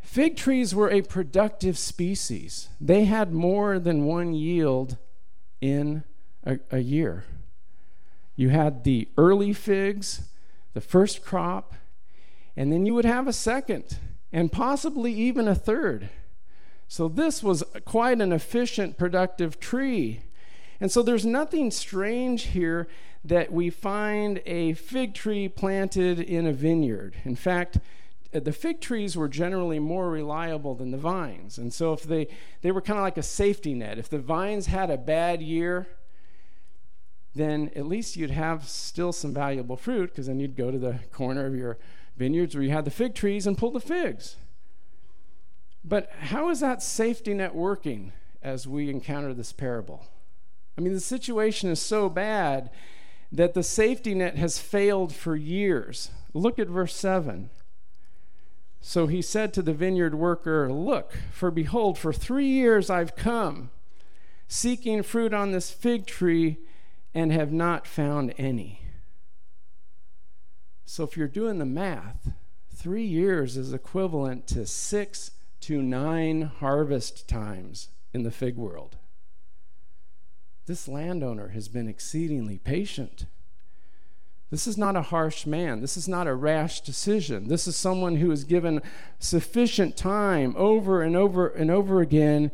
Fig 0.00 0.36
trees 0.36 0.74
were 0.74 0.90
a 0.90 1.02
productive 1.02 1.76
species. 1.76 2.70
They 2.80 3.04
had 3.04 3.32
more 3.32 3.78
than 3.78 4.06
one 4.06 4.32
yield 4.32 4.96
in 5.60 6.04
a, 6.44 6.58
a 6.70 6.78
year 6.78 7.24
you 8.36 8.50
had 8.50 8.84
the 8.84 9.08
early 9.16 9.52
figs, 9.52 10.28
the 10.74 10.80
first 10.80 11.24
crop, 11.24 11.74
and 12.56 12.72
then 12.72 12.86
you 12.86 12.94
would 12.94 13.04
have 13.04 13.26
a 13.26 13.32
second 13.32 13.98
and 14.32 14.52
possibly 14.52 15.12
even 15.12 15.48
a 15.48 15.54
third. 15.54 16.10
So 16.88 17.08
this 17.08 17.42
was 17.42 17.64
quite 17.84 18.20
an 18.20 18.32
efficient, 18.32 18.96
productive 18.96 19.58
tree. 19.58 20.20
And 20.80 20.92
so 20.92 21.02
there's 21.02 21.26
nothing 21.26 21.70
strange 21.70 22.44
here 22.44 22.86
that 23.24 23.50
we 23.50 23.70
find 23.70 24.40
a 24.46 24.74
fig 24.74 25.14
tree 25.14 25.48
planted 25.48 26.20
in 26.20 26.46
a 26.46 26.52
vineyard. 26.52 27.16
In 27.24 27.34
fact, 27.34 27.78
uh, 28.32 28.40
the 28.40 28.52
fig 28.52 28.80
trees 28.80 29.16
were 29.16 29.28
generally 29.28 29.78
more 29.78 30.10
reliable 30.10 30.74
than 30.74 30.90
the 30.90 30.98
vines. 30.98 31.58
And 31.58 31.72
so 31.72 31.92
if 31.92 32.02
they 32.02 32.28
they 32.60 32.70
were 32.70 32.80
kind 32.80 32.98
of 32.98 33.02
like 33.02 33.16
a 33.16 33.22
safety 33.22 33.74
net. 33.74 33.98
If 33.98 34.08
the 34.08 34.18
vines 34.18 34.66
had 34.66 34.90
a 34.90 34.98
bad 34.98 35.42
year, 35.42 35.88
then 37.36 37.70
at 37.76 37.86
least 37.86 38.16
you'd 38.16 38.30
have 38.30 38.68
still 38.68 39.12
some 39.12 39.32
valuable 39.32 39.76
fruit 39.76 40.10
because 40.10 40.26
then 40.26 40.40
you'd 40.40 40.56
go 40.56 40.70
to 40.70 40.78
the 40.78 41.00
corner 41.12 41.46
of 41.46 41.54
your 41.54 41.78
vineyards 42.16 42.54
where 42.54 42.64
you 42.64 42.70
had 42.70 42.84
the 42.84 42.90
fig 42.90 43.14
trees 43.14 43.46
and 43.46 43.58
pull 43.58 43.70
the 43.70 43.80
figs. 43.80 44.36
But 45.84 46.10
how 46.18 46.50
is 46.50 46.60
that 46.60 46.82
safety 46.82 47.34
net 47.34 47.54
working 47.54 48.12
as 48.46 48.64
we 48.64 48.88
encounter 48.88 49.34
this 49.34 49.52
parable. 49.52 50.06
I 50.78 50.80
mean, 50.80 50.92
the 50.92 51.00
situation 51.00 51.68
is 51.68 51.80
so 51.80 52.08
bad 52.08 52.70
that 53.32 53.54
the 53.54 53.64
safety 53.64 54.14
net 54.14 54.36
has 54.36 54.60
failed 54.60 55.12
for 55.12 55.34
years. 55.34 56.12
Look 56.32 56.60
at 56.60 56.68
verse 56.68 56.94
7. 56.94 57.50
So 58.80 59.08
he 59.08 59.20
said 59.20 59.52
to 59.54 59.62
the 59.62 59.72
vineyard 59.72 60.14
worker, 60.14 60.70
Look, 60.72 61.14
for 61.32 61.50
behold, 61.50 61.98
for 61.98 62.12
three 62.12 62.46
years 62.46 62.88
I've 62.88 63.16
come, 63.16 63.70
seeking 64.46 65.02
fruit 65.02 65.34
on 65.34 65.50
this 65.50 65.72
fig 65.72 66.06
tree, 66.06 66.58
and 67.16 67.32
have 67.32 67.50
not 67.50 67.86
found 67.86 68.34
any. 68.36 68.78
So 70.84 71.02
if 71.02 71.16
you're 71.16 71.26
doing 71.26 71.58
the 71.58 71.64
math, 71.64 72.30
three 72.68 73.06
years 73.06 73.56
is 73.56 73.72
equivalent 73.72 74.46
to 74.48 74.66
six 74.66 75.30
to 75.60 75.80
nine 75.80 76.42
harvest 76.42 77.26
times 77.26 77.88
in 78.12 78.22
the 78.22 78.30
fig 78.30 78.56
world. 78.56 78.98
This 80.66 80.88
landowner 80.88 81.48
has 81.48 81.68
been 81.68 81.88
exceedingly 81.88 82.58
patient. 82.58 83.24
This 84.50 84.66
is 84.66 84.76
not 84.76 84.94
a 84.94 85.00
harsh 85.00 85.46
man. 85.46 85.80
This 85.80 85.96
is 85.96 86.06
not 86.06 86.26
a 86.26 86.34
rash 86.34 86.82
decision. 86.82 87.48
This 87.48 87.66
is 87.66 87.76
someone 87.76 88.16
who 88.16 88.28
has 88.28 88.44
given 88.44 88.82
sufficient 89.18 89.96
time 89.96 90.54
over 90.58 91.00
and 91.00 91.16
over 91.16 91.48
and 91.48 91.70
over 91.70 92.02
again, 92.02 92.50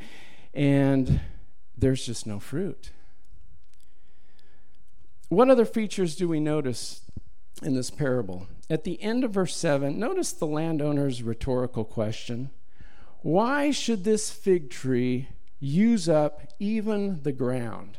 and 0.55 1.21
there's 1.77 2.07
just 2.07 2.29
no 2.29 2.39
fruit. 2.39 2.93
What 5.33 5.49
other 5.49 5.65
features 5.65 6.15
do 6.15 6.29
we 6.29 6.41
notice 6.41 7.01
in 7.63 7.75
this 7.75 7.89
parable? 7.89 8.49
At 8.69 8.85
the 8.85 9.03
end 9.03 9.25
of 9.25 9.31
verse 9.31 9.57
7, 9.57 9.99
notice 9.99 10.31
the 10.31 10.47
landowner's 10.47 11.23
rhetorical 11.23 11.87
question 11.87 12.51
Why 13.23 13.71
should 13.71 14.05
this 14.05 14.29
fig 14.29 14.69
tree 14.69 15.31
use 15.59 16.07
up 16.07 16.53
even 16.59 17.23
the 17.23 17.33
ground? 17.33 17.97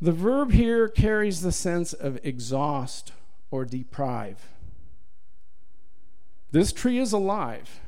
The 0.00 0.10
verb 0.10 0.50
here 0.50 0.88
carries 0.88 1.42
the 1.42 1.52
sense 1.52 1.92
of 1.92 2.18
exhaust 2.24 3.12
or 3.52 3.64
deprive. 3.64 4.44
This 6.50 6.72
tree 6.72 6.98
is 6.98 7.12
alive. 7.12 7.78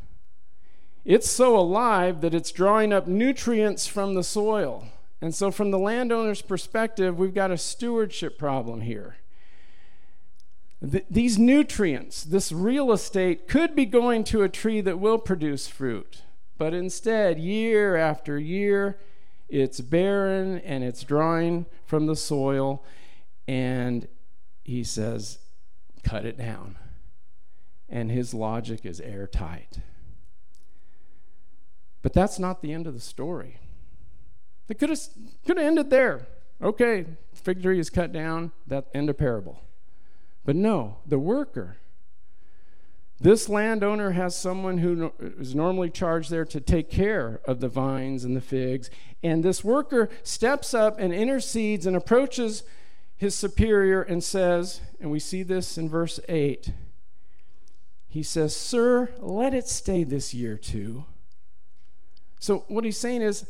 It's 1.04 1.28
so 1.28 1.58
alive 1.58 2.20
that 2.20 2.32
it's 2.32 2.52
drawing 2.52 2.92
up 2.92 3.08
nutrients 3.08 3.88
from 3.88 4.14
the 4.14 4.22
soil. 4.22 4.86
And 5.22 5.32
so, 5.32 5.52
from 5.52 5.70
the 5.70 5.78
landowner's 5.78 6.42
perspective, 6.42 7.16
we've 7.16 7.32
got 7.32 7.52
a 7.52 7.56
stewardship 7.56 8.36
problem 8.36 8.80
here. 8.80 9.18
Th- 10.82 11.04
these 11.08 11.38
nutrients, 11.38 12.24
this 12.24 12.50
real 12.50 12.90
estate, 12.90 13.46
could 13.46 13.76
be 13.76 13.86
going 13.86 14.24
to 14.24 14.42
a 14.42 14.48
tree 14.48 14.80
that 14.80 14.98
will 14.98 15.18
produce 15.18 15.68
fruit. 15.68 16.22
But 16.58 16.74
instead, 16.74 17.38
year 17.38 17.94
after 17.94 18.36
year, 18.36 18.98
it's 19.48 19.80
barren 19.80 20.58
and 20.58 20.82
it's 20.82 21.04
drawing 21.04 21.66
from 21.86 22.06
the 22.06 22.16
soil. 22.16 22.84
And 23.46 24.08
he 24.64 24.82
says, 24.82 25.38
cut 26.02 26.24
it 26.24 26.36
down. 26.36 26.76
And 27.88 28.10
his 28.10 28.34
logic 28.34 28.84
is 28.84 29.00
airtight. 29.00 29.78
But 32.00 32.12
that's 32.12 32.40
not 32.40 32.60
the 32.60 32.72
end 32.72 32.88
of 32.88 32.94
the 32.94 33.00
story. 33.00 33.58
It 34.68 34.78
could 34.78 34.90
have 34.90 35.00
could 35.46 35.58
have 35.58 35.66
ended 35.66 35.90
there. 35.90 36.26
Okay, 36.60 37.06
fig 37.34 37.62
tree 37.62 37.78
is 37.78 37.90
cut 37.90 38.12
down, 38.12 38.52
that 38.66 38.86
end 38.94 39.10
of 39.10 39.18
parable. 39.18 39.60
But 40.44 40.56
no, 40.56 40.98
the 41.06 41.18
worker 41.18 41.78
this 43.22 43.48
landowner 43.48 44.10
has 44.10 44.36
someone 44.36 44.78
who 44.78 45.12
is 45.38 45.54
normally 45.54 45.90
charged 45.90 46.28
there 46.28 46.44
to 46.46 46.60
take 46.60 46.90
care 46.90 47.40
of 47.44 47.60
the 47.60 47.68
vines 47.68 48.24
and 48.24 48.36
the 48.36 48.40
figs. 48.40 48.90
And 49.22 49.44
this 49.44 49.62
worker 49.62 50.08
steps 50.24 50.74
up 50.74 50.98
and 50.98 51.14
intercedes 51.14 51.86
and 51.86 51.94
approaches 51.94 52.64
his 53.16 53.36
superior 53.36 54.02
and 54.02 54.24
says, 54.24 54.80
and 55.00 55.08
we 55.08 55.20
see 55.20 55.44
this 55.44 55.78
in 55.78 55.88
verse 55.88 56.18
8. 56.28 56.72
He 58.08 58.24
says, 58.24 58.56
Sir, 58.56 59.12
let 59.20 59.54
it 59.54 59.68
stay 59.68 60.02
this 60.02 60.34
year 60.34 60.56
too. 60.56 61.04
So, 62.40 62.64
what 62.66 62.84
he's 62.84 62.98
saying 62.98 63.22
is, 63.22 63.46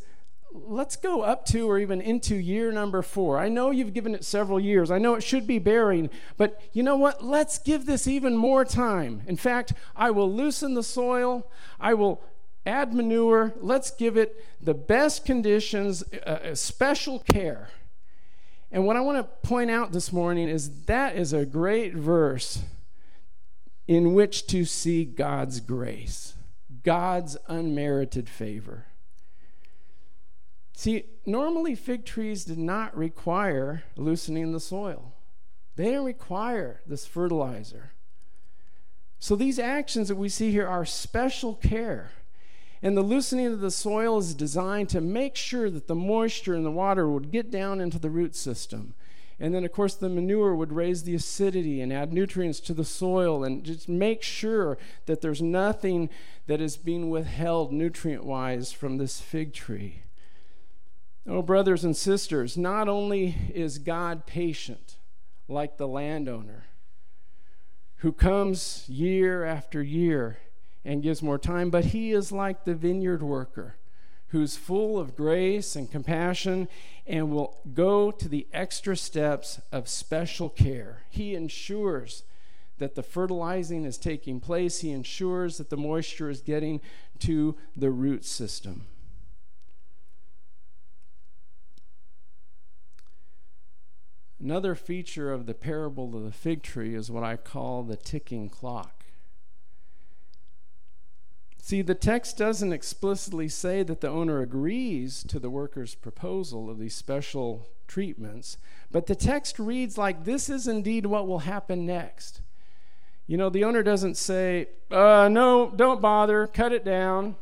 let's 0.53 0.95
go 0.95 1.21
up 1.21 1.45
to 1.47 1.69
or 1.69 1.79
even 1.79 1.99
into 1.99 2.35
year 2.35 2.71
number 2.71 3.01
four. 3.01 3.39
I 3.39 3.49
know 3.49 3.71
you've 3.71 3.93
given 3.93 4.13
it 4.13 4.23
several 4.23 4.59
years. 4.59 4.91
I 4.91 4.99
know 4.99 5.15
it 5.15 5.23
should 5.23 5.47
be 5.47 5.59
bearing, 5.59 6.09
but 6.37 6.61
you 6.73 6.83
know 6.83 6.95
what? 6.95 7.23
Let's 7.23 7.57
give 7.57 7.85
this 7.85 8.07
even 8.07 8.37
more 8.37 8.63
time. 8.63 9.23
In 9.27 9.35
fact, 9.35 9.73
I 9.95 10.11
will 10.11 10.31
loosen 10.31 10.75
the 10.75 10.83
soil, 10.83 11.49
I 11.79 11.95
will 11.95 12.23
add 12.65 12.93
manure. 12.93 13.53
Let's 13.59 13.91
give 13.91 14.15
it 14.15 14.45
the 14.61 14.73
best 14.73 15.25
conditions, 15.25 16.03
uh, 16.25 16.29
uh 16.29 16.55
special 16.55 17.19
care. 17.19 17.69
And 18.71 18.85
what 18.85 18.95
I 18.95 19.01
want 19.01 19.17
to 19.17 19.47
point 19.47 19.69
out 19.69 19.91
this 19.91 20.11
morning 20.11 20.47
is 20.49 20.85
that 20.85 21.15
is 21.15 21.33
a 21.33 21.45
great 21.45 21.93
verse 21.93 22.63
in 23.87 24.13
which 24.13 24.47
to 24.47 24.65
see 24.65 25.03
God's 25.03 25.59
grace, 25.59 26.33
God's 26.83 27.37
unmerited 27.47 28.29
favor. 28.29 28.85
See, 30.73 31.05
normally 31.25 31.75
fig 31.75 32.03
trees 32.03 32.43
did 32.43 32.57
not 32.57 32.97
require 32.97 33.83
loosening 33.95 34.51
the 34.51 34.59
soil, 34.59 35.13
they 35.75 35.85
didn't 35.85 36.05
require 36.05 36.81
this 36.85 37.05
fertilizer. 37.05 37.93
So 39.19 39.37
these 39.37 39.57
actions 39.57 40.09
that 40.09 40.17
we 40.17 40.27
see 40.27 40.51
here 40.51 40.67
are 40.67 40.83
special 40.83 41.55
care. 41.55 42.11
And 42.81 42.97
the 42.97 43.01
loosening 43.01 43.45
of 43.45 43.61
the 43.61 43.71
soil 43.71 44.17
is 44.17 44.33
designed 44.33 44.89
to 44.89 44.99
make 44.99 45.37
sure 45.37 45.69
that 45.69 45.87
the 45.87 45.95
moisture 45.95 46.53
and 46.53 46.65
the 46.65 46.71
water 46.71 47.09
would 47.09 47.31
get 47.31 47.49
down 47.49 47.79
into 47.79 47.97
the 47.97 48.09
root 48.09 48.35
system. 48.35 48.93
And 49.39 49.55
then, 49.55 49.63
of 49.63 49.71
course, 49.71 49.95
the 49.95 50.09
manure 50.09 50.53
would 50.53 50.73
raise 50.73 51.03
the 51.03 51.15
acidity 51.15 51.79
and 51.79 51.93
add 51.93 52.11
nutrients 52.11 52.59
to 52.61 52.73
the 52.73 52.83
soil 52.83 53.45
and 53.45 53.63
just 53.63 53.87
make 53.87 54.21
sure 54.21 54.77
that 55.05 55.21
there's 55.21 55.41
nothing 55.41 56.09
that 56.47 56.59
is 56.59 56.75
being 56.75 57.09
withheld 57.09 57.71
nutrient 57.71 58.25
wise 58.25 58.73
from 58.73 58.97
this 58.97 59.21
fig 59.21 59.53
tree. 59.53 60.02
Oh, 61.25 61.41
brothers 61.41 61.85
and 61.85 61.95
sisters, 61.95 62.57
not 62.57 62.89
only 62.89 63.35
is 63.53 63.77
God 63.77 64.25
patient 64.25 64.97
like 65.47 65.77
the 65.77 65.87
landowner 65.87 66.65
who 67.97 68.11
comes 68.11 68.83
year 68.89 69.45
after 69.45 69.81
year 69.81 70.39
and 70.83 71.01
gives 71.01 71.21
more 71.21 71.37
time, 71.37 71.69
but 71.69 71.85
he 71.85 72.11
is 72.11 72.33
like 72.33 72.65
the 72.65 72.75
vineyard 72.75 73.23
worker 73.23 73.77
who's 74.33 74.57
full 74.57 74.99
of 74.99 75.15
grace 75.15 75.77
and 75.77 75.89
compassion 75.89 76.67
and 77.07 77.31
will 77.31 77.61
go 77.73 78.11
to 78.11 78.27
the 78.27 78.47
extra 78.51 78.97
steps 78.97 79.61
of 79.71 79.87
special 79.87 80.49
care. 80.49 81.03
He 81.09 81.35
ensures 81.35 82.23
that 82.79 82.95
the 82.95 83.03
fertilizing 83.03 83.85
is 83.85 83.97
taking 83.97 84.41
place, 84.41 84.81
he 84.81 84.91
ensures 84.91 85.57
that 85.57 85.69
the 85.69 85.77
moisture 85.77 86.29
is 86.29 86.41
getting 86.41 86.81
to 87.19 87.55
the 87.77 87.91
root 87.91 88.25
system. 88.25 88.87
Another 94.43 94.75
feature 94.75 95.31
of 95.31 95.45
the 95.45 95.53
parable 95.53 96.13
of 96.17 96.23
the 96.23 96.31
fig 96.31 96.63
tree 96.63 96.95
is 96.95 97.09
what 97.09 97.23
I 97.23 97.37
call 97.37 97.81
the 97.81 97.95
ticking 97.95 98.49
clock. 98.49 99.05
See, 101.61 101.81
the 101.81 101.95
text 101.95 102.39
doesn't 102.39 102.73
explicitly 102.73 103.47
say 103.47 103.83
that 103.83 104.01
the 104.01 104.09
owner 104.09 104.41
agrees 104.41 105.23
to 105.29 105.39
the 105.39 105.49
worker's 105.49 105.95
proposal 105.95 106.69
of 106.69 106.77
these 106.77 106.93
special 106.93 107.69
treatments, 107.87 108.57
but 108.91 109.05
the 109.05 109.15
text 109.15 109.59
reads 109.59 109.97
like 109.97 110.25
this 110.25 110.49
is 110.49 110.67
indeed 110.67 111.05
what 111.05 111.25
will 111.25 111.39
happen 111.39 111.85
next. 111.85 112.41
You 113.27 113.37
know, 113.37 113.49
the 113.49 113.63
owner 113.63 113.81
doesn't 113.81 114.17
say, 114.17 114.67
uh, 114.91 115.29
no, 115.31 115.71
don't 115.73 116.01
bother, 116.01 116.47
cut 116.47 116.73
it 116.73 116.83
down. 116.83 117.37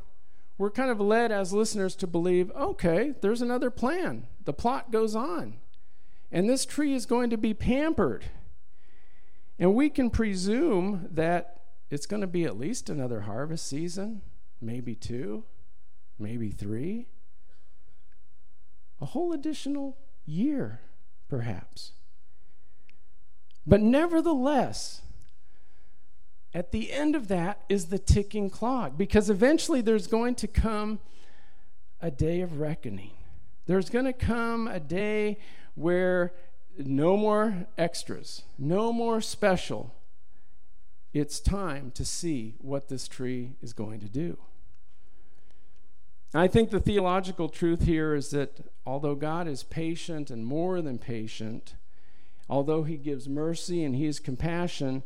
We're 0.59 0.69
kind 0.69 0.91
of 0.91 1.01
led 1.01 1.31
as 1.31 1.51
listeners 1.51 1.95
to 1.95 2.05
believe, 2.05 2.51
okay, 2.51 3.15
there's 3.21 3.41
another 3.41 3.71
plan. 3.71 4.27
The 4.45 4.53
plot 4.53 4.91
goes 4.91 5.15
on. 5.15 5.60
And 6.31 6.49
this 6.49 6.65
tree 6.65 6.93
is 6.93 7.05
going 7.05 7.29
to 7.29 7.37
be 7.37 7.53
pampered. 7.53 8.25
And 9.59 9.75
we 9.75 9.89
can 9.89 10.09
presume 10.09 11.07
that 11.11 11.61
it's 11.89 12.05
going 12.05 12.21
to 12.21 12.27
be 12.27 12.45
at 12.45 12.57
least 12.57 12.89
another 12.89 13.21
harvest 13.21 13.67
season, 13.67 14.21
maybe 14.61 14.95
two, 14.95 15.43
maybe 16.17 16.49
three, 16.49 17.07
a 19.01 19.05
whole 19.05 19.33
additional 19.33 19.97
year, 20.25 20.79
perhaps. 21.27 21.91
But 23.67 23.81
nevertheless, 23.81 25.01
at 26.53 26.71
the 26.71 26.91
end 26.91 27.15
of 27.15 27.27
that 27.27 27.61
is 27.69 27.87
the 27.87 27.99
ticking 27.99 28.49
clock, 28.49 28.97
because 28.97 29.29
eventually 29.29 29.81
there's 29.81 30.07
going 30.07 30.35
to 30.35 30.47
come 30.47 30.99
a 32.01 32.09
day 32.09 32.41
of 32.41 32.59
reckoning. 32.59 33.11
There's 33.65 33.89
going 33.89 34.05
to 34.05 34.13
come 34.13 34.67
a 34.67 34.79
day 34.79 35.37
where 35.75 36.33
no 36.77 37.17
more 37.17 37.67
extras, 37.77 38.43
no 38.57 38.91
more 38.91 39.21
special. 39.21 39.93
It's 41.13 41.39
time 41.39 41.91
to 41.91 42.05
see 42.05 42.55
what 42.59 42.87
this 42.87 43.07
tree 43.07 43.55
is 43.61 43.73
going 43.73 43.99
to 43.99 44.09
do. 44.09 44.37
I 46.33 46.47
think 46.47 46.69
the 46.69 46.79
theological 46.79 47.49
truth 47.49 47.83
here 47.83 48.15
is 48.15 48.29
that 48.29 48.71
although 48.85 49.15
God 49.15 49.47
is 49.47 49.63
patient 49.63 50.31
and 50.31 50.45
more 50.45 50.81
than 50.81 50.97
patient, 50.97 51.75
although 52.49 52.83
he 52.83 52.95
gives 52.95 53.27
mercy 53.27 53.83
and 53.83 53.95
he 53.95 54.05
is 54.05 54.19
compassion, 54.19 55.03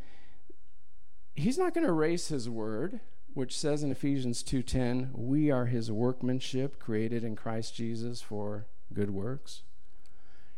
he's 1.33 1.57
not 1.57 1.73
going 1.73 1.85
to 1.85 1.91
erase 1.91 2.27
his 2.27 2.47
word, 2.47 2.99
which 3.33 3.57
says 3.57 3.81
in 3.81 3.91
Ephesians 3.91 4.43
2:10, 4.43 5.09
"We 5.13 5.49
are 5.49 5.65
his 5.65 5.91
workmanship 5.91 6.77
created 6.77 7.23
in 7.23 7.35
Christ 7.35 7.73
Jesus 7.73 8.21
for 8.21 8.67
good 8.93 9.09
works." 9.09 9.63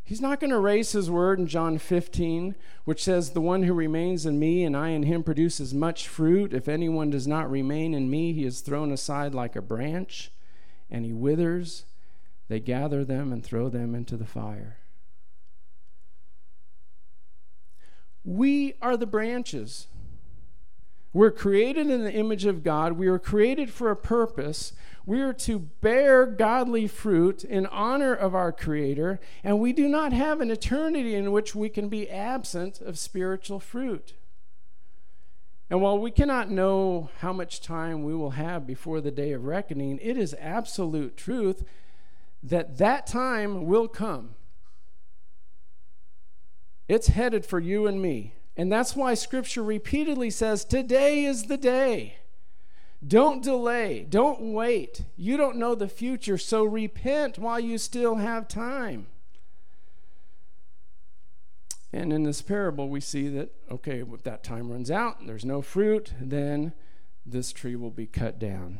He's 0.08 0.22
not 0.22 0.40
going 0.40 0.52
to 0.52 0.56
erase 0.56 0.94
his 0.94 1.12
word 1.12 1.38
in 1.38 1.48
John 1.48 1.78
15, 1.78 2.56
which 2.86 3.04
says, 3.04 3.32
The 3.32 3.42
one 3.42 3.64
who 3.64 3.74
remains 3.74 4.26
in 4.26 4.40
me 4.40 4.64
and 4.64 4.76
I 4.76 4.92
in 4.92 5.04
him 5.04 5.22
produces 5.22 5.74
much 5.74 6.08
fruit. 6.08 6.54
If 6.54 6.70
anyone 6.70 7.10
does 7.10 7.28
not 7.28 7.52
remain 7.52 7.94
in 7.94 8.10
me, 8.10 8.32
he 8.32 8.46
is 8.46 8.62
thrown 8.62 8.94
aside 8.94 9.36
like 9.36 9.58
a 9.58 9.62
branch 9.62 10.32
and 10.90 11.04
he 11.04 11.12
withers. 11.12 11.84
They 12.48 12.62
gather 12.62 13.04
them 13.04 13.34
and 13.34 13.44
throw 13.44 13.68
them 13.68 13.94
into 13.94 14.16
the 14.16 14.26
fire. 14.26 14.78
We 18.24 18.76
are 18.82 18.96
the 18.96 19.06
branches. 19.06 19.88
We're 21.12 21.32
created 21.32 21.90
in 21.90 22.06
the 22.06 22.14
image 22.14 22.46
of 22.46 22.64
God. 22.64 22.94
We 22.94 23.08
are 23.08 23.20
created 23.20 23.72
for 23.72 23.92
a 23.92 23.96
purpose. 23.98 24.72
We 25.08 25.22
are 25.22 25.32
to 25.32 25.60
bear 25.60 26.26
godly 26.26 26.86
fruit 26.86 27.46
in 27.46 27.66
honor 27.68 28.14
of 28.14 28.36
our 28.36 28.52
Creator, 28.52 29.22
and 29.42 29.58
we 29.58 29.72
do 29.72 29.88
not 29.88 30.12
have 30.12 30.42
an 30.42 30.52
eternity 30.52 31.16
in 31.16 31.32
which 31.32 31.56
we 31.56 31.70
can 31.70 31.88
be 31.88 32.10
absent 32.10 32.82
of 32.82 33.00
spiritual 33.00 33.62
fruit. 33.62 34.16
And 35.70 35.82
while 35.82 35.98
we 35.98 36.12
cannot 36.12 36.52
know 36.52 37.10
how 37.20 37.32
much 37.32 37.62
time 37.62 38.04
we 38.04 38.14
will 38.14 38.32
have 38.32 38.68
before 38.68 39.00
the 39.00 39.10
day 39.10 39.32
of 39.32 39.46
reckoning, 39.46 39.98
it 40.02 40.18
is 40.18 40.36
absolute 40.42 41.16
truth 41.16 41.64
that 42.44 42.78
that 42.78 43.08
time 43.08 43.66
will 43.66 43.88
come. 43.88 44.36
It's 46.90 47.08
headed 47.08 47.46
for 47.46 47.62
you 47.62 47.88
and 47.88 48.02
me. 48.02 48.34
And 48.58 48.70
that's 48.70 48.94
why 48.94 49.14
Scripture 49.14 49.64
repeatedly 49.64 50.32
says, 50.32 50.66
Today 50.66 51.24
is 51.24 51.44
the 51.44 51.58
day. 51.58 52.18
Don't 53.06 53.44
delay. 53.44 54.06
Don't 54.10 54.54
wait. 54.54 55.04
You 55.16 55.38
don't 55.38 55.58
know 55.58 55.75
the 55.75 55.88
future, 55.88 56.38
so 56.38 56.63
repent 56.63 57.38
while 57.38 57.60
you 57.60 57.77
still 57.77 58.16
have 58.16 58.48
time. 58.48 59.08
And 61.94 62.12
in 62.12 62.24
this 62.24 62.42
parable, 62.42 62.89
we 62.89 63.00
see 63.00 63.30
that, 63.30 63.54
okay, 63.72 64.01
if 64.01 64.24
that 64.24 64.44
time 64.44 64.72
runs 64.72 64.92
out, 64.92 65.25
there's 65.25 65.46
no 65.46 65.62
fruit, 65.62 66.13
then 66.20 66.74
this 67.25 67.51
tree 67.51 67.75
will 67.75 67.92
be 67.92 68.08
cut 68.08 68.39
down. 68.39 68.80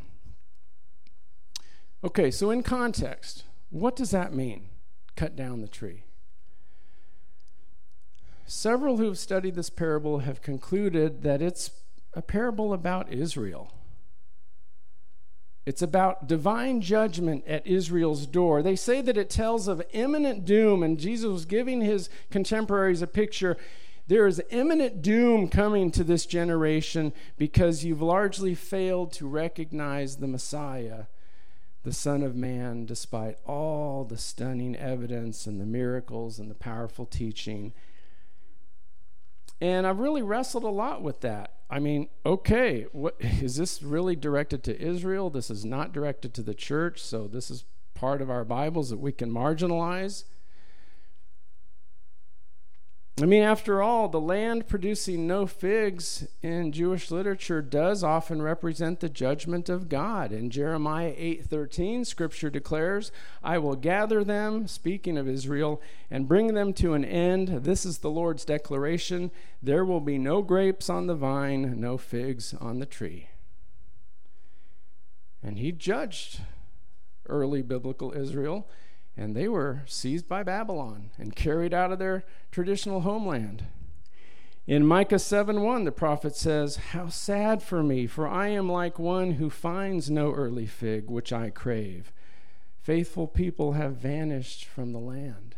Okay, 2.04 2.32
so 2.32 2.52
in 2.52 2.64
context, 2.64 3.44
what 3.70 3.96
does 3.96 4.12
that 4.12 4.34
mean? 4.34 4.70
Cut 5.16 5.36
down 5.36 5.62
the 5.62 5.68
tree. 5.68 6.04
Several 8.46 8.98
who 8.98 9.06
have 9.06 9.18
studied 9.18 9.56
this 9.56 9.70
parable 9.70 10.20
have 10.20 10.42
concluded 10.42 11.22
that 11.24 11.42
it's 11.42 11.72
a 12.14 12.22
parable 12.22 12.72
about 12.72 13.12
Israel. 13.12 13.74
It's 15.68 15.82
about 15.82 16.28
divine 16.28 16.80
judgment 16.80 17.44
at 17.46 17.68
Israel's 17.68 18.26
door. 18.26 18.62
They 18.62 18.78
say 18.78 19.02
that 19.02 19.18
it 19.18 19.30
tells 19.30 19.68
of 19.68 19.84
imminent 19.92 20.46
doom, 20.46 20.82
and 20.82 20.98
Jesus 20.98 21.30
was 21.30 21.44
giving 21.44 21.82
his 21.82 22.10
contemporaries 22.32 23.02
a 23.02 23.06
picture. 23.06 23.58
There 24.08 24.26
is 24.28 24.42
imminent 24.50 25.02
doom 25.02 25.50
coming 25.50 25.92
to 25.92 26.06
this 26.06 26.26
generation 26.26 27.12
because 27.38 27.84
you've 27.84 28.02
largely 28.02 28.56
failed 28.56 29.12
to 29.14 29.28
recognize 29.28 30.16
the 30.16 30.28
Messiah, 30.28 31.08
the 31.84 31.92
Son 31.92 32.24
of 32.24 32.34
Man, 32.34 32.86
despite 32.86 33.38
all 33.46 34.06
the 34.06 34.18
stunning 34.18 34.74
evidence 34.74 35.46
and 35.48 35.60
the 35.60 35.66
miracles 35.66 36.40
and 36.40 36.50
the 36.50 36.56
powerful 36.56 37.06
teaching. 37.06 37.74
And 39.60 39.86
I've 39.86 40.00
really 40.00 40.22
wrestled 40.22 40.64
a 40.64 40.70
lot 40.70 41.02
with 41.02 41.20
that. 41.20 41.57
I 41.70 41.80
mean, 41.80 42.08
okay, 42.26 42.86
what, 42.92 43.16
is 43.20 43.58
this 43.58 43.84
really 43.84 44.16
directed 44.16 44.64
to 44.64 44.82
Israel? 44.82 45.30
This 45.30 45.50
is 45.50 45.66
not 45.66 45.94
directed 45.94 46.34
to 46.36 46.42
the 46.42 46.54
church, 46.54 47.02
so 47.02 47.28
this 47.28 47.52
is 47.52 47.66
part 47.94 48.22
of 48.22 48.30
our 48.30 48.46
Bibles 48.46 48.90
that 48.90 49.00
we 49.00 49.12
can 49.12 49.32
marginalize. 49.32 50.24
I 53.20 53.26
mean, 53.26 53.42
after 53.42 53.82
all, 53.82 54.10
the 54.10 54.22
land 54.22 54.68
producing 54.68 55.26
no 55.26 55.48
figs 55.48 56.28
in 56.44 56.72
Jewish 56.72 57.10
literature 57.10 57.64
does 57.64 58.04
often 58.04 58.44
represent 58.44 59.00
the 59.00 59.10
judgment 59.10 59.70
of 59.70 59.90
God. 59.90 60.32
In 60.32 60.52
Jeremiah 60.52 61.16
8:13, 61.18 62.06
scripture 62.06 62.52
declares, 62.52 63.12
"I 63.44 63.58
will 63.58 63.76
gather 63.76 64.24
them, 64.24 64.68
speaking 64.68 65.18
of 65.18 65.28
Israel, 65.28 65.82
and 66.12 66.28
bring 66.28 66.54
them 66.54 66.74
to 66.74 66.94
an 66.94 67.04
end. 67.04 67.64
This 67.64 67.88
is 67.88 67.98
the 67.98 68.12
Lord's 68.12 68.46
declaration, 68.46 69.32
there 69.64 69.84
will 69.84 70.02
be 70.02 70.20
no 70.20 70.44
grapes 70.44 70.88
on 70.88 71.08
the 71.08 71.16
vine, 71.16 71.82
no 71.82 71.98
figs 71.98 72.54
on 72.54 72.78
the 72.78 72.86
tree." 72.86 73.30
And 75.42 75.58
he 75.58 75.72
judged 75.72 76.42
early 77.26 77.64
biblical 77.64 78.14
Israel 78.14 78.68
and 79.18 79.36
they 79.36 79.48
were 79.48 79.82
seized 79.88 80.30
by 80.30 80.44
Babylon 80.44 81.10
and 81.18 81.36
carried 81.36 81.74
out 81.74 81.92
of 81.92 81.98
their 81.98 82.24
traditional 82.52 83.02
homeland. 83.02 83.66
In 84.68 84.86
Micah 84.86 85.18
7 85.18 85.62
1, 85.62 85.86
the 85.86 85.92
prophet 85.92 86.36
says, 86.36 86.76
How 86.92 87.08
sad 87.08 87.64
for 87.64 87.82
me, 87.82 88.06
for 88.06 88.28
I 88.28 88.50
am 88.50 88.70
like 88.70 89.00
one 89.00 89.32
who 89.32 89.50
finds 89.50 90.10
no 90.10 90.32
early 90.32 90.68
fig 90.68 91.10
which 91.10 91.34
I 91.34 91.50
crave. 91.50 92.12
Faithful 92.78 93.28
people 93.28 93.74
have 93.74 93.96
vanished 93.96 94.66
from 94.66 94.92
the 94.92 95.00
land. 95.00 95.56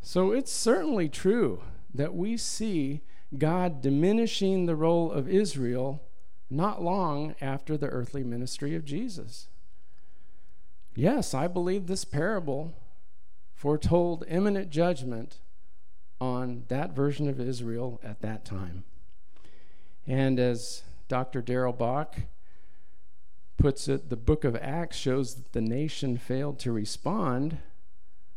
So 0.00 0.32
it's 0.32 0.52
certainly 0.52 1.08
true 1.08 1.62
that 1.92 2.14
we 2.14 2.36
see 2.36 3.02
God 3.36 3.82
diminishing 3.82 4.64
the 4.64 4.76
role 4.76 5.12
of 5.12 5.28
Israel 5.28 6.02
not 6.48 6.80
long 6.80 7.34
after 7.40 7.76
the 7.76 7.88
earthly 7.88 8.24
ministry 8.24 8.74
of 8.74 8.84
Jesus. 8.84 9.48
Yes, 10.98 11.32
I 11.32 11.46
believe 11.46 11.86
this 11.86 12.04
parable 12.04 12.74
foretold 13.54 14.24
imminent 14.26 14.68
judgment 14.68 15.38
on 16.20 16.64
that 16.66 16.90
version 16.90 17.28
of 17.28 17.38
Israel 17.38 18.00
at 18.02 18.20
that 18.22 18.44
time. 18.44 18.82
And 20.08 20.40
as 20.40 20.82
Dr. 21.06 21.40
Darrell 21.40 21.72
Bock 21.72 22.22
puts 23.58 23.86
it, 23.86 24.10
the 24.10 24.16
book 24.16 24.42
of 24.42 24.56
Acts 24.56 24.96
shows 24.96 25.36
that 25.36 25.52
the 25.52 25.60
nation 25.60 26.16
failed 26.16 26.58
to 26.58 26.72
respond, 26.72 27.58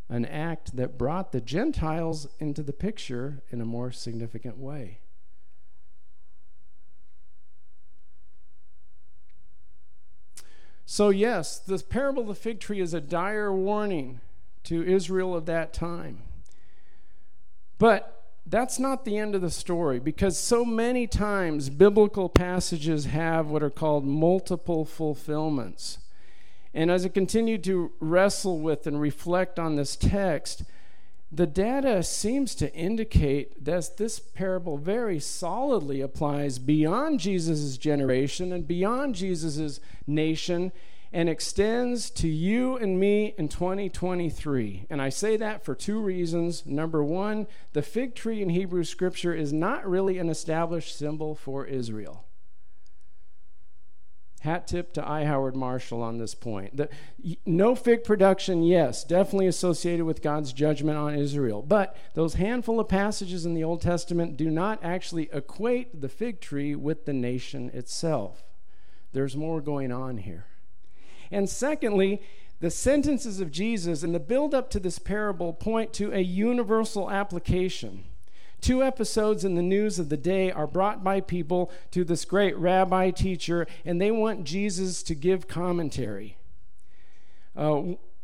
an 0.08 0.24
act 0.26 0.76
that 0.76 1.00
brought 1.00 1.32
the 1.32 1.42
Gentiles 1.42 2.28
into 2.38 2.62
the 2.62 2.74
picture 2.74 3.42
in 3.50 3.60
a 3.60 3.66
more 3.66 3.92
significant 3.92 4.60
way. 4.60 5.00
So, 10.86 11.10
yes, 11.10 11.60
the 11.60 11.80
parable 11.80 12.24
of 12.24 12.28
the 12.28 12.36
fig 12.36 12.60
tree 12.60 12.82
is 12.82 12.94
a 12.94 13.02
dire 13.02 13.54
warning 13.54 14.20
to 14.64 14.84
Israel 14.84 15.36
of 15.36 15.46
that 15.46 15.74
time. 15.74 16.24
But 17.78 18.22
that's 18.46 18.80
not 18.80 19.06
the 19.06 19.18
end 19.18 19.36
of 19.36 19.42
the 19.42 19.50
story 19.50 20.00
because 20.00 20.38
so 20.38 20.66
many 20.66 21.08
times 21.08 21.70
biblical 21.70 22.30
passages 22.30 23.06
have 23.06 23.48
what 23.48 23.64
are 23.64 23.70
called 23.70 24.06
multiple 24.06 24.86
fulfillments. 24.86 26.00
And 26.74 26.90
as 26.90 27.06
I 27.06 27.10
continue 27.10 27.58
to 27.60 27.92
wrestle 28.00 28.60
with 28.60 28.88
and 28.88 29.00
reflect 29.00 29.60
on 29.60 29.76
this 29.76 29.96
text, 29.96 30.64
the 31.32 31.48
data 31.48 32.04
seems 32.04 32.54
to 32.56 32.74
indicate 32.74 33.64
that 33.64 33.96
this 33.98 34.20
parable 34.20 34.78
very 34.78 35.20
solidly 35.20 36.02
applies 36.02 36.60
beyond 36.60 37.22
Jesus' 37.22 37.78
generation 37.78 38.52
and 38.52 38.68
beyond 38.68 39.16
Jesus' 39.16 39.80
nation 40.06 40.74
and 41.14 41.30
extends 41.30 42.10
to 42.10 42.28
you 42.28 42.76
and 42.78 43.00
me 43.00 43.34
in 43.38 43.48
2023. 43.48 44.88
And 44.90 45.02
I 45.02 45.10
say 45.10 45.38
that 45.38 45.64
for 45.64 45.74
two 45.76 46.00
reasons. 46.00 46.66
Number 46.66 47.04
one, 47.04 47.48
the 47.74 47.82
fig 47.82 48.16
tree 48.16 48.42
in 48.42 48.50
Hebrew 48.50 48.84
scripture 48.84 49.34
is 49.34 49.54
not 49.54 49.90
really 49.90 50.18
an 50.18 50.30
established 50.30 50.98
symbol 50.98 51.36
for 51.36 51.66
Israel. 51.66 52.26
Hat 54.42 54.68
tip 54.68 54.92
to 54.94 55.08
I. 55.08 55.26
Howard 55.26 55.56
Marshall 55.56 56.02
on 56.02 56.18
this 56.18 56.34
point. 56.34 56.76
The, 56.76 56.90
no 57.46 57.76
fig 57.76 58.04
production, 58.04 58.64
yes, 58.64 59.04
definitely 59.04 59.46
associated 59.46 60.06
with 60.06 60.24
God's 60.24 60.52
judgment 60.52 60.98
on 60.98 61.14
Israel. 61.14 61.62
But 61.62 61.96
those 62.16 62.34
handful 62.34 62.80
of 62.80 62.90
passages 62.90 63.46
in 63.46 63.54
the 63.54 63.64
Old 63.64 63.84
Testament 63.84 64.38
do 64.38 64.50
not 64.50 64.84
actually 64.84 65.30
equate 65.32 66.02
the 66.02 66.10
fig 66.10 66.42
tree 66.42 66.74
with 66.74 67.06
the 67.06 67.14
nation 67.14 67.70
itself. 67.72 68.44
There's 69.14 69.38
more 69.38 69.62
going 69.62 69.92
on 69.92 70.18
here. 70.18 70.48
And 71.30 71.48
secondly, 71.48 72.24
the 72.62 72.72
sentences 72.72 73.42
of 73.42 73.52
Jesus 73.52 74.02
and 74.02 74.16
the 74.16 74.20
build 74.20 74.56
up 74.56 74.72
to 74.72 74.80
this 74.80 74.98
parable 74.98 75.54
point 75.54 75.94
to 75.94 76.12
a 76.14 76.22
universal 76.22 77.12
application 77.12 78.06
Two 78.62 78.84
episodes 78.84 79.44
in 79.44 79.56
the 79.56 79.62
news 79.64 79.98
of 79.98 80.10
the 80.10 80.18
day 80.18 80.52
are 80.52 80.68
brought 80.68 81.04
by 81.04 81.20
people 81.20 81.72
to 81.90 82.04
this 82.04 82.26
great 82.26 82.56
rabbi 82.56 83.10
teacher, 83.10 83.66
and 83.84 84.00
they 84.00 84.12
want 84.12 84.44
Jesus 84.44 85.02
to 85.04 85.16
give 85.16 85.48
commentary. 85.48 86.38
Uh, 87.58 87.82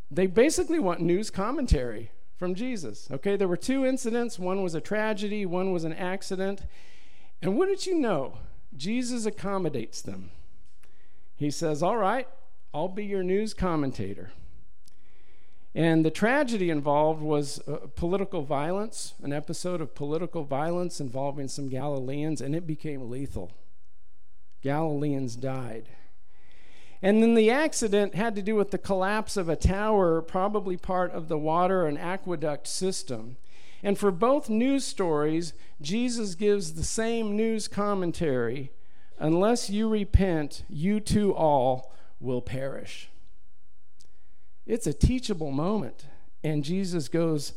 they 0.10 0.28
basically 0.28 0.80
want 0.80 1.02
news 1.02 1.32
commentary 1.32 2.12
from 2.38 2.54
Jesus. 2.54 3.10
Okay, 3.12 3.36
there 3.36 3.48
were 3.48 3.58
two 3.58 3.86
incidents 3.86 4.38
one 4.38 4.62
was 4.62 4.76
a 4.76 4.82
tragedy, 4.82 5.46
one 5.46 5.72
was 5.72 5.84
an 5.84 5.94
accident. 5.94 6.62
And 7.42 7.58
wouldn't 7.58 7.86
you 7.86 7.96
know, 7.96 8.38
Jesus 8.76 9.26
accommodates 9.26 10.02
them. 10.02 10.30
He 11.36 11.52
says, 11.52 11.82
All 11.82 11.98
right, 11.98 12.28
I'll 12.74 12.88
be 12.88 13.06
your 13.06 13.24
news 13.24 13.54
commentator. 13.54 14.32
And 15.78 16.04
the 16.04 16.10
tragedy 16.10 16.72
involved 16.72 17.22
was 17.22 17.62
uh, 17.68 17.86
political 17.96 18.42
violence, 18.42 19.14
an 19.22 19.32
episode 19.32 19.80
of 19.80 19.94
political 19.94 20.44
violence 20.44 21.00
involving 21.00 21.48
some 21.48 21.70
Galileans, 21.70 22.42
and 22.42 22.56
it 22.56 22.66
became 22.66 23.12
lethal. 23.12 23.52
Galileans 24.64 25.36
died. 25.36 25.90
And 27.00 27.22
then 27.22 27.36
the 27.36 27.52
accident 27.52 28.16
had 28.16 28.36
to 28.38 28.42
do 28.42 28.56
with 28.56 28.72
the 28.72 28.80
collapse 28.80 29.38
of 29.38 29.50
a 29.50 29.56
tower, 29.56 30.20
probably 30.24 30.78
part 30.78 31.12
of 31.12 31.28
the 31.28 31.38
water 31.38 31.86
and 31.86 32.00
aqueduct 32.00 32.66
system. 32.66 33.38
And 33.84 34.00
for 34.00 34.10
both 34.10 34.50
news 34.50 34.84
stories, 34.84 35.54
Jesus 35.80 36.34
gives 36.34 36.74
the 36.74 36.84
same 36.84 37.36
news 37.36 37.68
commentary 37.68 38.72
Unless 39.20 39.70
you 39.70 39.88
repent, 39.90 40.64
you 40.70 41.00
too 41.00 41.36
all 41.36 41.94
will 42.20 42.42
perish. 42.42 43.10
It's 44.68 44.86
a 44.86 44.94
teachable 44.94 45.52
moment. 45.52 46.06
And 46.44 46.64
Jesus 46.64 47.08
goes, 47.08 47.54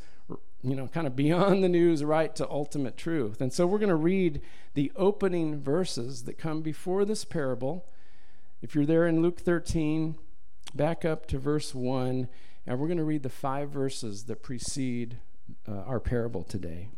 you 0.63 0.75
know, 0.75 0.87
kind 0.89 1.07
of 1.07 1.15
beyond 1.17 1.63
the 1.63 1.69
news 1.69 2.03
right 2.03 2.35
to 2.37 2.49
ultimate 2.49 2.97
truth. 2.97 3.41
And 3.41 3.53
so 3.53 3.67
we're 3.67 3.79
going 3.79 3.91
to 3.91 3.95
read 3.97 4.41
the 4.75 4.91
opening 4.97 5.61
verses 5.61 6.25
that 6.25 6.39
come 6.39 6.63
before 6.63 7.05
this 7.05 7.25
parable 7.25 7.87
if 8.63 8.75
you're 8.75 8.87
there 8.87 9.07
in 9.07 9.23
Luke 9.23 9.41
13, 9.41 10.17
back 10.75 11.05
up 11.05 11.27
to 11.27 11.39
verse 11.39 11.75
1, 11.75 12.29
and 12.67 12.79
we're 12.79 12.89
going 12.89 12.99
to 12.99 13.05
read 13.05 13.23
the 13.23 13.31
five 13.31 13.71
verses 13.71 14.25
that 14.25 14.43
precede 14.43 15.19
uh, 15.67 15.81
our 15.87 15.99
parable 15.99 16.45
today. 16.45 16.91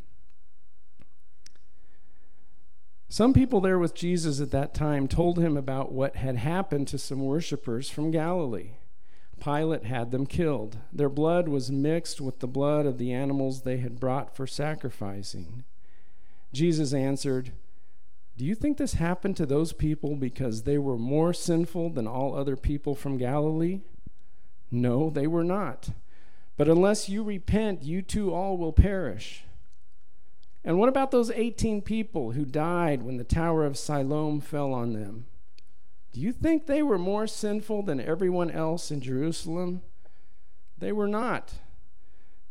Some 3.08 3.32
people 3.32 3.60
there 3.60 3.78
with 3.78 3.94
Jesus 3.94 4.40
at 4.40 4.50
that 4.50 4.74
time 4.74 5.06
told 5.06 5.38
him 5.38 5.56
about 5.56 5.92
what 5.92 6.16
had 6.16 6.36
happened 6.36 6.88
to 6.88 6.98
some 6.98 7.20
worshippers 7.20 7.88
from 7.88 8.10
Galilee. 8.10 8.72
Pilate 9.42 9.84
had 9.84 10.10
them 10.10 10.26
killed. 10.26 10.78
Their 10.92 11.08
blood 11.08 11.48
was 11.48 11.72
mixed 11.72 12.20
with 12.20 12.38
the 12.38 12.46
blood 12.46 12.86
of 12.86 12.98
the 12.98 13.12
animals 13.12 13.62
they 13.62 13.78
had 13.78 13.98
brought 13.98 14.36
for 14.36 14.46
sacrificing. 14.46 15.64
Jesus 16.52 16.92
answered, 16.92 17.52
do 18.36 18.44
you 18.46 18.54
think 18.54 18.78
this 18.78 18.94
happened 18.94 19.36
to 19.36 19.46
those 19.46 19.72
people 19.72 20.16
because 20.16 20.62
they 20.62 20.78
were 20.78 20.96
more 20.96 21.32
sinful 21.34 21.90
than 21.90 22.06
all 22.06 22.34
other 22.34 22.56
people 22.56 22.94
from 22.94 23.18
Galilee? 23.18 23.80
No, 24.70 25.10
they 25.10 25.26
were 25.26 25.44
not. 25.44 25.90
But 26.56 26.68
unless 26.68 27.08
you 27.08 27.22
repent, 27.22 27.82
you 27.82 28.00
too 28.00 28.32
all 28.32 28.56
will 28.56 28.72
perish. 28.72 29.44
And 30.64 30.78
what 30.78 30.88
about 30.88 31.10
those 31.10 31.30
18 31.30 31.82
people 31.82 32.32
who 32.32 32.44
died 32.44 33.02
when 33.02 33.16
the 33.16 33.24
Tower 33.24 33.66
of 33.66 33.76
Siloam 33.76 34.40
fell 34.40 34.72
on 34.72 34.92
them? 34.92 35.26
Do 36.12 36.20
you 36.20 36.32
think 36.32 36.66
they 36.66 36.82
were 36.82 36.98
more 36.98 37.26
sinful 37.26 37.84
than 37.84 38.00
everyone 38.00 38.50
else 38.50 38.90
in 38.90 39.00
Jerusalem? 39.00 39.80
They 40.78 40.92
were 40.92 41.08
not. 41.08 41.54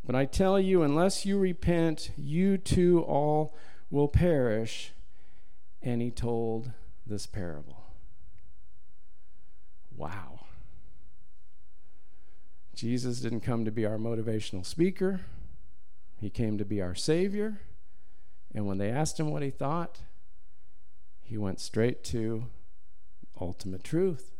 But 0.04 0.16
I 0.16 0.24
tell 0.24 0.58
you, 0.58 0.82
unless 0.82 1.24
you 1.24 1.38
repent, 1.38 2.10
you 2.16 2.58
too 2.58 3.02
all 3.02 3.54
will 3.90 4.08
perish 4.08 4.92
and 5.80 6.02
he 6.02 6.10
told 6.10 6.72
this 7.06 7.26
parable. 7.26 7.84
Wow. 9.96 10.40
Jesus 12.74 13.20
didn't 13.20 13.40
come 13.40 13.64
to 13.64 13.70
be 13.70 13.86
our 13.86 13.98
motivational 13.98 14.66
speaker, 14.66 15.20
he 16.20 16.30
came 16.30 16.58
to 16.58 16.64
be 16.64 16.80
our 16.80 16.94
Savior. 16.94 17.60
And 18.54 18.66
when 18.66 18.76
they 18.78 18.90
asked 18.90 19.18
him 19.18 19.30
what 19.30 19.42
he 19.42 19.50
thought, 19.50 20.00
he 21.22 21.38
went 21.38 21.58
straight 21.58 22.04
to 22.04 22.44
ultimate 23.40 23.84
truth. 23.84 24.32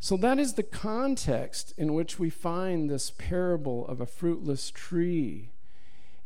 So, 0.00 0.16
that 0.18 0.38
is 0.38 0.52
the 0.52 0.62
context 0.62 1.72
in 1.78 1.94
which 1.94 2.18
we 2.18 2.28
find 2.28 2.90
this 2.90 3.10
parable 3.10 3.86
of 3.86 4.00
a 4.00 4.06
fruitless 4.06 4.70
tree 4.70 5.50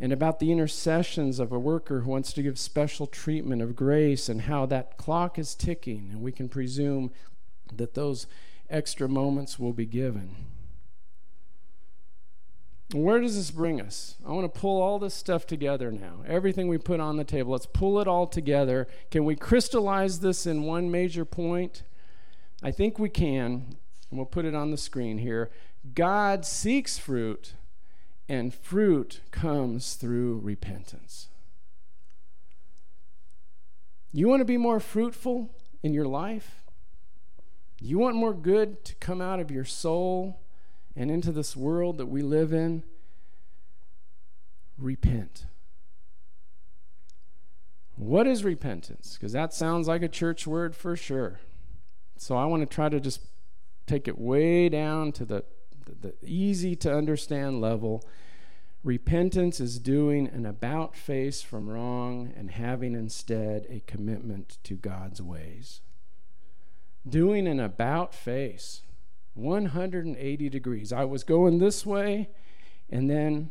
and 0.00 0.12
about 0.12 0.38
the 0.38 0.52
intercessions 0.52 1.38
of 1.38 1.52
a 1.52 1.58
worker 1.58 2.00
who 2.00 2.10
wants 2.10 2.32
to 2.32 2.42
give 2.42 2.58
special 2.58 3.06
treatment 3.06 3.62
of 3.62 3.76
grace 3.76 4.28
and 4.28 4.42
how 4.42 4.66
that 4.66 4.96
clock 4.96 5.38
is 5.38 5.54
ticking, 5.54 6.08
and 6.12 6.22
we 6.22 6.32
can 6.32 6.48
presume 6.48 7.10
that 7.72 7.94
those 7.94 8.26
extra 8.70 9.08
moments 9.08 9.58
will 9.58 9.72
be 9.72 9.86
given. 9.86 10.34
Where 12.92 13.20
does 13.20 13.36
this 13.36 13.50
bring 13.50 13.80
us? 13.82 14.16
I 14.26 14.32
want 14.32 14.52
to 14.52 14.60
pull 14.60 14.80
all 14.80 14.98
this 14.98 15.12
stuff 15.12 15.46
together 15.46 15.92
now. 15.92 16.22
Everything 16.26 16.68
we 16.68 16.78
put 16.78 17.00
on 17.00 17.18
the 17.18 17.24
table, 17.24 17.52
let's 17.52 17.66
pull 17.66 18.00
it 18.00 18.08
all 18.08 18.26
together. 18.26 18.88
Can 19.10 19.26
we 19.26 19.36
crystallize 19.36 20.20
this 20.20 20.46
in 20.46 20.62
one 20.62 20.90
major 20.90 21.26
point? 21.26 21.82
I 22.62 22.70
think 22.70 22.98
we 22.98 23.10
can, 23.10 23.76
and 24.10 24.18
we'll 24.18 24.24
put 24.24 24.46
it 24.46 24.54
on 24.54 24.70
the 24.70 24.78
screen 24.78 25.18
here. 25.18 25.50
God 25.94 26.46
seeks 26.46 26.96
fruit 26.96 27.52
and 28.26 28.54
fruit 28.54 29.20
comes 29.30 29.94
through 29.94 30.40
repentance. 30.42 31.28
You 34.12 34.28
want 34.28 34.40
to 34.40 34.46
be 34.46 34.56
more 34.56 34.80
fruitful 34.80 35.50
in 35.82 35.92
your 35.92 36.06
life? 36.06 36.62
You 37.80 37.98
want 37.98 38.16
more 38.16 38.34
good 38.34 38.82
to 38.86 38.94
come 38.96 39.20
out 39.20 39.40
of 39.40 39.50
your 39.50 39.64
soul 39.64 40.40
and 40.98 41.12
into 41.12 41.30
this 41.30 41.56
world 41.56 41.96
that 41.96 42.06
we 42.06 42.22
live 42.22 42.52
in? 42.52 42.82
Repent. 44.76 45.46
What 47.94 48.26
is 48.26 48.42
repentance? 48.42 49.14
Because 49.14 49.32
that 49.32 49.54
sounds 49.54 49.86
like 49.86 50.02
a 50.02 50.08
church 50.08 50.46
word 50.46 50.74
for 50.74 50.96
sure. 50.96 51.38
So 52.16 52.36
I 52.36 52.46
want 52.46 52.68
to 52.68 52.74
try 52.74 52.88
to 52.88 52.98
just 52.98 53.20
take 53.86 54.08
it 54.08 54.18
way 54.18 54.68
down 54.68 55.12
to 55.12 55.24
the 55.24 55.44
the, 56.00 56.14
easy 56.22 56.76
to 56.76 56.94
understand 56.94 57.60
level. 57.60 58.04
Repentance 58.84 59.58
is 59.58 59.78
doing 59.78 60.28
an 60.28 60.44
about 60.44 60.94
face 60.94 61.40
from 61.42 61.68
wrong 61.68 62.32
and 62.36 62.50
having 62.50 62.94
instead 62.94 63.66
a 63.70 63.82
commitment 63.86 64.58
to 64.64 64.74
God's 64.74 65.22
ways. 65.22 65.80
Doing 67.08 67.46
an 67.46 67.58
about 67.58 68.14
face, 68.14 68.82
180 69.38 70.48
degrees. 70.48 70.92
I 70.92 71.04
was 71.04 71.24
going 71.24 71.58
this 71.58 71.86
way, 71.86 72.28
and 72.90 73.08
then 73.08 73.50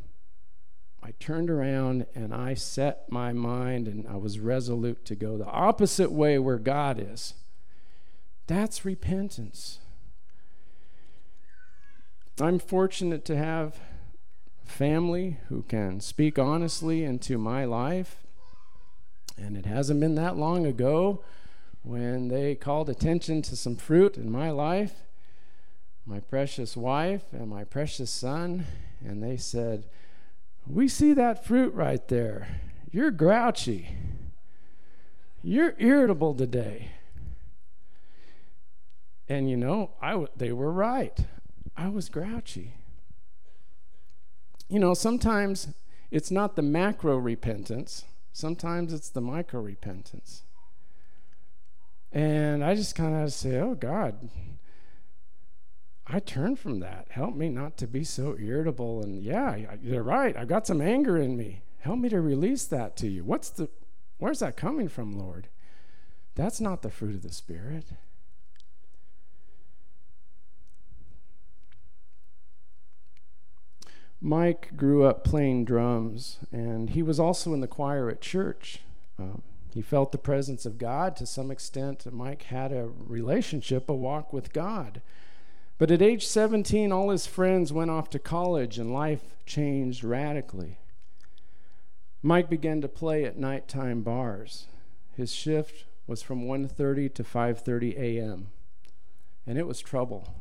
I 1.07 1.11
turned 1.19 1.49
around 1.49 2.05
and 2.15 2.33
I 2.33 2.53
set 2.53 3.09
my 3.09 3.31
mind 3.31 3.87
and 3.87 4.05
I 4.07 4.17
was 4.17 4.39
resolute 4.39 5.05
to 5.05 5.15
go 5.15 5.37
the 5.37 5.45
opposite 5.45 6.11
way 6.11 6.37
where 6.37 6.57
God 6.57 6.99
is. 6.99 7.33
That's 8.47 8.83
repentance. 8.83 9.79
I'm 12.41 12.59
fortunate 12.59 13.23
to 13.25 13.37
have 13.37 13.79
family 14.65 15.39
who 15.47 15.63
can 15.63 16.01
speak 16.01 16.37
honestly 16.37 17.03
into 17.03 17.37
my 17.37 17.63
life. 17.63 18.17
And 19.37 19.55
it 19.55 19.65
hasn't 19.65 19.99
been 19.99 20.15
that 20.15 20.35
long 20.35 20.65
ago 20.65 21.23
when 21.83 22.27
they 22.27 22.53
called 22.53 22.89
attention 22.89 23.41
to 23.43 23.55
some 23.55 23.77
fruit 23.77 24.17
in 24.17 24.29
my 24.29 24.51
life, 24.51 25.06
my 26.07 26.21
precious 26.21 26.77
wife 26.77 27.23
and 27.33 27.49
my 27.49 27.65
precious 27.65 28.09
son, 28.09 28.65
and 29.05 29.21
they 29.21 29.35
said, 29.35 29.85
We 30.65 30.87
see 30.87 31.13
that 31.13 31.45
fruit 31.45 31.73
right 31.73 32.07
there. 32.07 32.61
You're 32.91 33.11
grouchy. 33.11 33.89
You're 35.43 35.75
irritable 35.77 36.33
today. 36.33 36.91
And 39.27 39.49
you 39.49 39.57
know, 39.57 39.91
I 40.01 40.11
w- 40.11 40.29
they 40.35 40.53
were 40.53 40.71
right. 40.71 41.19
I 41.75 41.89
was 41.89 42.07
grouchy. 42.07 42.73
You 44.69 44.79
know, 44.79 44.93
sometimes 44.93 45.67
it's 46.09 46.31
not 46.31 46.55
the 46.55 46.61
macro 46.61 47.17
repentance, 47.17 48.05
sometimes 48.31 48.93
it's 48.93 49.09
the 49.09 49.21
micro 49.21 49.59
repentance. 49.59 50.43
And 52.13 52.63
I 52.63 52.73
just 52.75 52.95
kind 52.95 53.15
of 53.21 53.33
say, 53.33 53.57
oh, 53.59 53.75
God, 53.75 54.29
I 56.09 56.19
turn 56.19 56.55
from 56.55 56.79
that. 56.79 57.07
Help 57.09 57.35
me 57.35 57.49
not 57.49 57.75
to 57.77 57.87
be 57.87 58.03
so 58.03 58.37
irritable. 58.39 59.03
And 59.03 59.21
yeah, 59.21 59.75
you're 59.81 60.03
right. 60.03 60.35
I've 60.37 60.47
got 60.47 60.65
some 60.65 60.81
anger 60.81 61.17
in 61.17 61.35
me. 61.35 61.63
Help 61.79 61.99
me 61.99 62.09
to 62.09 62.21
release 62.21 62.65
that 62.65 62.95
to 62.97 63.07
you. 63.07 63.23
What's 63.23 63.49
the, 63.49 63.69
where's 64.17 64.39
that 64.39 64.55
coming 64.55 64.87
from, 64.87 65.17
Lord? 65.17 65.49
That's 66.35 66.61
not 66.61 66.81
the 66.81 66.89
fruit 66.89 67.15
of 67.15 67.23
the 67.23 67.33
Spirit. 67.33 67.85
Mike 74.21 74.75
grew 74.75 75.03
up 75.03 75.23
playing 75.23 75.65
drums, 75.65 76.39
and 76.51 76.91
he 76.91 77.03
was 77.03 77.19
also 77.19 77.53
in 77.53 77.61
the 77.61 77.67
choir 77.67 78.09
at 78.09 78.21
church. 78.21 78.79
Um, 79.19 79.43
he 79.73 79.81
felt 79.81 80.11
the 80.11 80.17
presence 80.17 80.65
of 80.65 80.77
God 80.77 81.15
to 81.17 81.25
some 81.25 81.51
extent. 81.51 82.11
Mike 82.11 82.43
had 82.43 82.71
a 82.71 82.89
relationship, 82.97 83.89
a 83.89 83.93
walk 83.93 84.33
with 84.33 84.53
God. 84.53 85.01
But 85.77 85.91
at 85.91 86.01
age 86.01 86.25
17, 86.25 86.91
all 86.91 87.09
his 87.09 87.27
friends 87.27 87.71
went 87.71 87.91
off 87.91 88.09
to 88.11 88.19
college, 88.19 88.79
and 88.79 88.91
life 88.91 89.35
changed 89.45 90.03
radically. 90.03 90.79
Mike 92.23 92.49
began 92.49 92.81
to 92.81 92.87
play 92.87 93.25
at 93.25 93.37
nighttime 93.37 94.01
bars. 94.01 94.65
His 95.15 95.31
shift 95.31 95.85
was 96.07 96.21
from 96.21 96.45
1:30 96.45 97.13
to 97.13 97.23
5:30 97.23 97.97
a.m. 97.97 98.49
and 99.45 99.57
it 99.57 99.67
was 99.67 99.79
trouble. 99.79 100.33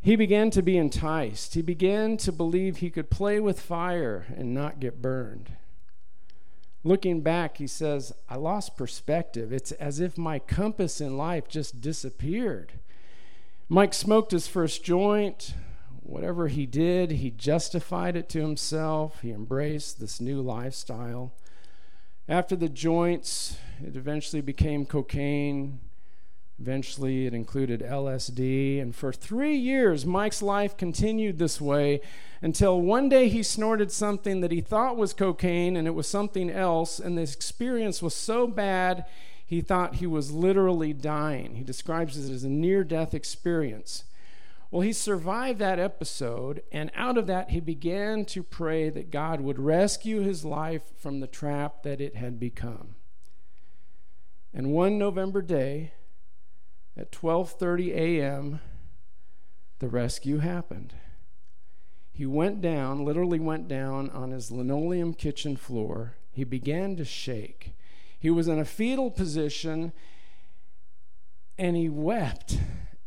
He 0.00 0.16
began 0.16 0.50
to 0.50 0.60
be 0.60 0.76
enticed. 0.76 1.54
He 1.54 1.62
began 1.62 2.18
to 2.18 2.30
believe 2.30 2.76
he 2.76 2.90
could 2.90 3.10
play 3.10 3.40
with 3.40 3.58
fire 3.58 4.26
and 4.36 4.52
not 4.52 4.80
get 4.80 5.00
burned. 5.00 5.56
Looking 6.82 7.22
back, 7.22 7.56
he 7.56 7.66
says, 7.66 8.12
I 8.28 8.36
lost 8.36 8.76
perspective. 8.76 9.50
It's 9.50 9.72
as 9.72 10.00
if 10.00 10.18
my 10.18 10.38
compass 10.38 11.00
in 11.00 11.16
life 11.16 11.48
just 11.48 11.80
disappeared. 11.80 12.74
Mike 13.68 13.94
smoked 13.94 14.32
his 14.32 14.46
first 14.46 14.84
joint. 14.84 15.54
Whatever 16.02 16.48
he 16.48 16.66
did, 16.66 17.12
he 17.12 17.30
justified 17.30 18.14
it 18.14 18.28
to 18.30 18.40
himself. 18.40 19.20
He 19.22 19.30
embraced 19.30 19.98
this 19.98 20.20
new 20.20 20.42
lifestyle. 20.42 21.32
After 22.28 22.56
the 22.56 22.68
joints, 22.68 23.56
it 23.82 23.96
eventually 23.96 24.42
became 24.42 24.84
cocaine. 24.84 25.80
Eventually, 26.60 27.26
it 27.26 27.34
included 27.34 27.80
LSD. 27.80 28.80
And 28.80 28.94
for 28.94 29.12
three 29.12 29.56
years, 29.56 30.06
Mike's 30.06 30.42
life 30.42 30.76
continued 30.76 31.38
this 31.38 31.60
way 31.60 32.00
until 32.42 32.80
one 32.80 33.08
day 33.08 33.28
he 33.28 33.42
snorted 33.42 33.90
something 33.90 34.40
that 34.40 34.52
he 34.52 34.60
thought 34.60 34.96
was 34.96 35.14
cocaine 35.14 35.76
and 35.76 35.88
it 35.88 35.94
was 35.94 36.06
something 36.06 36.50
else. 36.50 36.98
And 36.98 37.16
the 37.16 37.22
experience 37.22 38.02
was 38.02 38.14
so 38.14 38.46
bad, 38.46 39.06
he 39.46 39.60
thought 39.60 39.96
he 39.96 40.06
was 40.06 40.32
literally 40.32 40.92
dying. 40.92 41.56
He 41.56 41.64
describes 41.64 42.16
it 42.18 42.32
as 42.32 42.44
a 42.44 42.48
near 42.48 42.84
death 42.84 43.14
experience. 43.14 44.04
Well, 44.70 44.80
he 44.80 44.92
survived 44.92 45.60
that 45.60 45.78
episode, 45.78 46.62
and 46.72 46.90
out 46.96 47.16
of 47.16 47.26
that, 47.28 47.50
he 47.50 47.60
began 47.60 48.24
to 48.26 48.42
pray 48.42 48.90
that 48.90 49.10
God 49.12 49.40
would 49.40 49.58
rescue 49.58 50.20
his 50.20 50.44
life 50.44 50.82
from 50.96 51.20
the 51.20 51.28
trap 51.28 51.82
that 51.84 52.00
it 52.00 52.16
had 52.16 52.40
become. 52.40 52.96
And 54.52 54.72
one 54.72 54.98
November 54.98 55.42
day, 55.42 55.92
at 56.96 57.12
12:30 57.12 57.92
a.m., 57.92 58.60
the 59.78 59.88
rescue 59.88 60.38
happened. 60.38 60.94
He 62.12 62.26
went 62.26 62.60
down, 62.60 63.04
literally 63.04 63.40
went 63.40 63.68
down 63.68 64.10
on 64.10 64.30
his 64.30 64.50
linoleum 64.50 65.14
kitchen 65.14 65.56
floor. 65.56 66.14
He 66.32 66.44
began 66.44 66.96
to 66.96 67.04
shake. 67.04 67.76
He 68.24 68.30
was 68.30 68.48
in 68.48 68.58
a 68.58 68.64
fetal 68.64 69.10
position 69.10 69.92
and 71.58 71.76
he 71.76 71.90
wept 71.90 72.58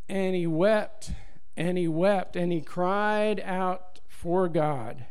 and 0.08 0.36
he 0.36 0.46
wept 0.46 1.10
and 1.56 1.76
he 1.76 1.88
wept 1.88 2.36
and 2.36 2.52
he 2.52 2.62
cried 2.62 3.42
out 3.44 4.00
for 4.08 4.48
God. 4.48 5.08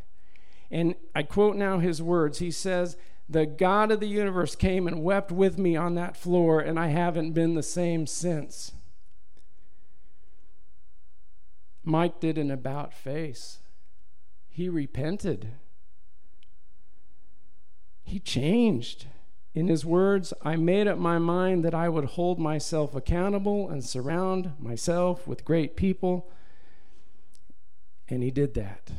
And 0.70 0.94
I 1.12 1.24
quote 1.24 1.56
now 1.56 1.80
his 1.80 2.00
words. 2.00 2.38
He 2.38 2.52
says, 2.52 2.96
The 3.28 3.46
God 3.46 3.90
of 3.90 3.98
the 3.98 4.06
universe 4.06 4.54
came 4.54 4.86
and 4.86 5.02
wept 5.02 5.32
with 5.32 5.58
me 5.58 5.74
on 5.74 5.96
that 5.96 6.16
floor, 6.16 6.60
and 6.60 6.78
I 6.78 6.86
haven't 6.86 7.32
been 7.32 7.54
the 7.54 7.62
same 7.64 8.06
since. 8.06 8.70
Mike 11.82 12.20
did 12.20 12.38
an 12.38 12.52
about 12.52 12.94
face. 12.94 13.58
He 14.48 14.68
repented. 14.68 15.48
He 18.04 18.20
changed. 18.20 19.06
In 19.56 19.68
his 19.68 19.86
words, 19.86 20.34
I 20.42 20.56
made 20.56 20.86
up 20.86 20.98
my 20.98 21.16
mind 21.18 21.64
that 21.64 21.74
I 21.74 21.88
would 21.88 22.04
hold 22.04 22.38
myself 22.38 22.94
accountable 22.94 23.70
and 23.70 23.82
surround 23.82 24.52
myself 24.58 25.26
with 25.26 25.46
great 25.46 25.76
people. 25.76 26.30
And 28.06 28.22
he 28.22 28.30
did 28.30 28.52
that. 28.52 28.90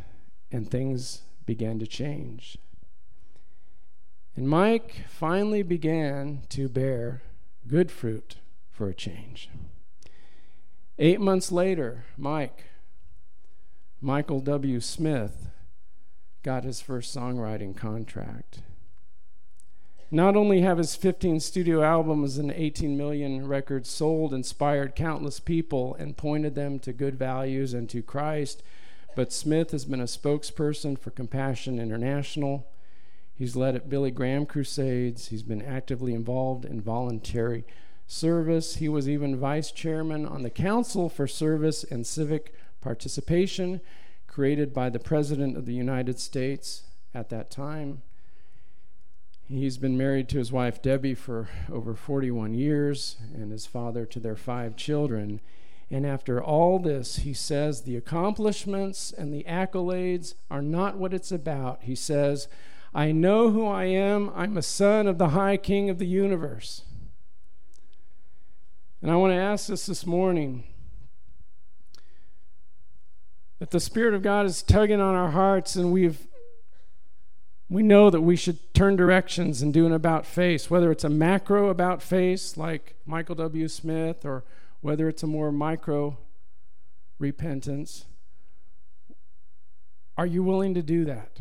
And 0.52 0.68
things 0.68 1.22
began 1.46 1.78
to 1.78 1.86
change. 1.86 2.58
And 4.36 4.50
Mike 4.50 5.06
finally 5.08 5.62
began 5.62 6.42
to 6.50 6.68
bear 6.68 7.22
good 7.68 7.92
fruit 7.92 8.38
for 8.72 8.90
a 8.90 8.96
change. 8.96 9.52
Eight 10.98 11.22
months 11.22 11.52
later, 11.52 12.06
Mike 12.18 12.66
Michael 14.02 14.40
W. 14.40 14.80
Smith 14.80 15.50
got 16.42 16.64
his 16.64 16.82
first 16.82 17.16
songwriting 17.16 17.78
contract. 17.78 18.62
Not 20.10 20.38
only 20.38 20.62
have 20.62 20.78
his 20.78 20.96
15 20.96 21.42
studio 21.42 21.84
albums 21.84 22.38
and 22.38 22.50
18 22.50 22.96
million 22.96 23.46
records 23.46 23.90
sold 23.90 24.34
inspired 24.34 24.96
countless 24.96 25.42
people 25.42 25.96
and 25.96 26.16
pointed 26.16 26.56
them 26.56 26.80
to 26.80 26.94
good 26.94 27.20
values 27.20 27.74
and 27.74 27.90
to 27.90 28.02
Christ, 28.02 28.64
but 29.18 29.34
Smith 29.34 29.72
has 29.72 29.84
been 29.84 30.00
a 30.00 30.06
spokesperson 30.06 30.98
for 30.98 31.10
Compassion 31.10 31.78
International. 31.78 32.70
He's 33.36 33.58
led 33.58 33.76
at 33.76 33.90
Billy 33.90 34.12
Graham 34.12 34.46
crusades. 34.46 35.28
He's 35.28 35.44
been 35.44 35.62
actively 35.62 36.14
involved 36.14 36.64
in 36.64 36.80
voluntary 36.80 37.66
service. 38.06 38.78
He 38.78 38.88
was 38.88 39.10
even 39.10 39.36
vice 39.36 39.72
chairman 39.72 40.26
on 40.26 40.42
the 40.42 40.50
Council 40.50 41.10
for 41.10 41.28
Service 41.28 41.84
and 41.84 42.08
Civic 42.08 42.54
participation 42.80 43.82
created 44.26 44.74
by 44.74 44.90
the 44.90 45.00
President 45.00 45.58
of 45.58 45.66
the 45.66 45.74
United 45.74 46.18
States 46.18 46.84
at 47.14 47.28
that 47.30 47.52
time. 47.52 48.04
He's 49.50 49.78
been 49.78 49.98
married 49.98 50.28
to 50.30 50.40
his 50.40 50.52
wife 50.52 50.82
Debbie 50.82 51.16
for 51.16 51.48
over 51.72 51.96
41 51.96 52.54
years 52.54 53.16
and 53.34 53.50
his 53.50 53.66
father 53.66 54.06
to 54.06 54.20
their 54.20 54.36
five 54.36 54.76
children. 54.76 55.40
And 55.90 56.06
after 56.06 56.44
all 56.44 56.80
this, 56.80 57.18
he 57.18 57.34
says 57.34 57.82
the 57.82 57.96
accomplishments 57.96 59.14
and 59.14 59.34
the 59.34 59.46
accolades 59.46 60.34
are 60.52 60.62
not 60.62 60.98
what 60.98 61.14
it's 61.14 61.32
about. 61.32 61.84
He 61.84 61.96
says, 61.96 62.50
I 62.94 63.14
know 63.14 63.52
who 63.52 63.66
I 63.66 63.86
am. 63.86 64.32
I'm 64.36 64.58
a 64.58 64.62
son 64.62 65.08
of 65.08 65.18
the 65.18 65.30
high 65.30 65.56
king 65.56 65.90
of 65.90 65.98
the 65.98 66.08
universe. 66.08 66.82
And 69.02 69.10
I 69.10 69.16
want 69.16 69.32
to 69.32 69.38
ask 69.38 69.68
this 69.68 69.86
this 69.86 70.06
morning 70.06 70.66
that 73.60 73.72
the 73.72 73.80
Spirit 73.80 74.14
of 74.14 74.22
God 74.22 74.46
is 74.46 74.62
tugging 74.62 75.00
on 75.00 75.16
our 75.16 75.32
hearts, 75.32 75.78
and 75.78 75.94
we've 75.94 76.28
we 77.70 77.84
know 77.84 78.10
that 78.10 78.22
we 78.22 78.36
should 78.36 78.74
turn 78.74 78.96
directions 78.96 79.62
and 79.62 79.74
do 79.74 79.86
an 79.86 79.92
about 79.92 80.26
face, 80.26 80.70
whether 80.70 80.92
it's 80.92 81.04
a 81.04 81.10
macro 81.10 81.70
about 81.70 82.02
face 82.02 82.56
like 82.56 82.96
Michael 83.06 83.36
W. 83.36 83.68
Smith, 83.68 84.26
or 84.26 84.46
whether 84.82 85.10
it's 85.10 85.24
a 85.24 85.28
more 85.28 85.52
micro 85.52 86.18
repentance. 87.20 88.06
Are 90.18 90.26
you 90.26 90.44
willing 90.44 90.74
to 90.74 90.82
do 90.82 91.06
that? 91.06 91.40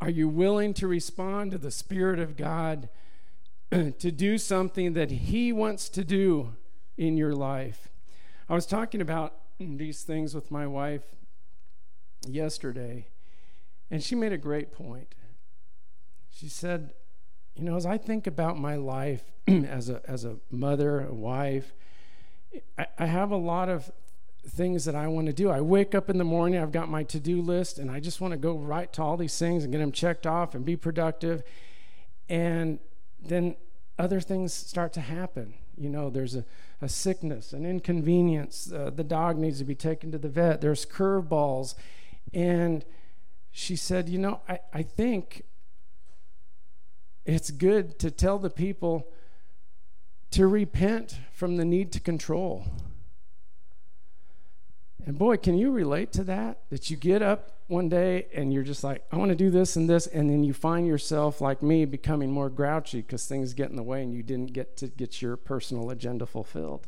Are 0.00 0.10
you 0.10 0.28
willing 0.28 0.74
to 0.74 0.88
respond 0.88 1.52
to 1.52 1.58
the 1.58 1.70
Spirit 1.70 2.18
of 2.18 2.36
God 2.36 2.88
to 3.70 4.10
do 4.10 4.36
something 4.36 4.94
that 4.94 5.12
He 5.12 5.52
wants 5.52 5.88
to 5.90 6.02
do 6.02 6.56
in 6.96 7.16
your 7.16 7.34
life? 7.34 7.88
I 8.48 8.54
was 8.54 8.66
talking 8.66 9.00
about 9.00 9.34
these 9.60 10.02
things 10.02 10.34
with 10.34 10.50
my 10.50 10.66
wife 10.66 11.04
yesterday, 12.26 13.06
and 13.92 14.02
she 14.02 14.14
made 14.14 14.32
a 14.32 14.38
great 14.38 14.72
point. 14.72 15.14
She 16.30 16.48
said, 16.48 16.94
You 17.54 17.62
know, 17.62 17.76
as 17.76 17.84
I 17.84 17.98
think 17.98 18.26
about 18.26 18.58
my 18.58 18.74
life 18.74 19.22
as, 19.46 19.90
a, 19.90 20.00
as 20.08 20.24
a 20.24 20.38
mother, 20.50 21.06
a 21.06 21.12
wife, 21.12 21.74
I, 22.78 22.86
I 22.98 23.06
have 23.06 23.30
a 23.30 23.36
lot 23.36 23.68
of 23.68 23.92
things 24.48 24.86
that 24.86 24.94
I 24.94 25.08
want 25.08 25.26
to 25.26 25.34
do. 25.34 25.50
I 25.50 25.60
wake 25.60 25.94
up 25.94 26.08
in 26.08 26.16
the 26.16 26.24
morning, 26.24 26.58
I've 26.58 26.72
got 26.72 26.88
my 26.88 27.02
to 27.04 27.20
do 27.20 27.42
list, 27.42 27.78
and 27.78 27.90
I 27.90 28.00
just 28.00 28.18
want 28.18 28.32
to 28.32 28.38
go 28.38 28.56
right 28.56 28.90
to 28.94 29.02
all 29.02 29.18
these 29.18 29.38
things 29.38 29.62
and 29.62 29.70
get 29.70 29.78
them 29.78 29.92
checked 29.92 30.26
off 30.26 30.54
and 30.54 30.64
be 30.64 30.74
productive. 30.74 31.42
And 32.30 32.78
then 33.20 33.56
other 33.98 34.20
things 34.20 34.54
start 34.54 34.94
to 34.94 35.02
happen. 35.02 35.52
You 35.76 35.90
know, 35.90 36.08
there's 36.08 36.34
a, 36.34 36.46
a 36.80 36.88
sickness, 36.88 37.52
an 37.52 37.66
inconvenience. 37.66 38.72
Uh, 38.72 38.90
the 38.90 39.04
dog 39.04 39.36
needs 39.36 39.58
to 39.58 39.64
be 39.64 39.74
taken 39.74 40.10
to 40.12 40.18
the 40.18 40.30
vet. 40.30 40.62
There's 40.62 40.86
curveballs. 40.86 41.74
And 42.32 42.86
she 43.52 43.76
said, 43.76 44.08
You 44.08 44.18
know, 44.18 44.40
I, 44.48 44.58
I 44.72 44.82
think 44.82 45.44
it's 47.24 47.50
good 47.50 47.98
to 48.00 48.10
tell 48.10 48.38
the 48.38 48.50
people 48.50 49.06
to 50.32 50.46
repent 50.46 51.18
from 51.32 51.56
the 51.56 51.64
need 51.64 51.92
to 51.92 52.00
control. 52.00 52.64
And 55.04 55.18
boy, 55.18 55.36
can 55.36 55.58
you 55.58 55.70
relate 55.70 56.12
to 56.12 56.24
that? 56.24 56.60
That 56.70 56.90
you 56.90 56.96
get 56.96 57.22
up 57.22 57.58
one 57.66 57.88
day 57.88 58.26
and 58.34 58.52
you're 58.52 58.62
just 58.62 58.84
like, 58.84 59.04
I 59.12 59.16
want 59.16 59.30
to 59.30 59.36
do 59.36 59.50
this 59.50 59.76
and 59.76 59.88
this, 59.88 60.06
and 60.06 60.30
then 60.30 60.44
you 60.44 60.52
find 60.52 60.86
yourself, 60.86 61.40
like 61.40 61.62
me, 61.62 61.84
becoming 61.84 62.30
more 62.30 62.48
grouchy 62.48 63.02
because 63.02 63.26
things 63.26 63.52
get 63.52 63.70
in 63.70 63.76
the 63.76 63.82
way 63.82 64.02
and 64.02 64.14
you 64.14 64.22
didn't 64.22 64.52
get 64.52 64.76
to 64.78 64.88
get 64.88 65.20
your 65.20 65.36
personal 65.36 65.90
agenda 65.90 66.24
fulfilled. 66.24 66.86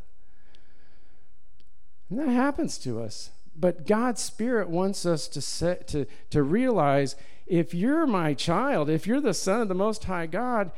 And 2.09 2.19
that 2.19 2.29
happens 2.29 2.79
to 2.79 3.01
us. 3.01 3.31
But 3.57 3.87
God's 3.87 4.23
Spirit 4.23 4.69
wants 4.69 5.07
us 5.07 5.29
to 5.29 5.41
set, 5.41 5.87
to 5.89 6.07
to 6.31 6.43
realize 6.43 7.17
if 7.47 7.75
you're 7.75 8.07
my 8.07 8.35
child, 8.35 8.89
if 8.89 9.07
you're 9.07 9.21
the 9.21 9.35
son 9.35 9.61
of 9.61 9.69
the 9.69 9.75
most 9.75 10.05
high 10.05 10.27
God, 10.27 10.73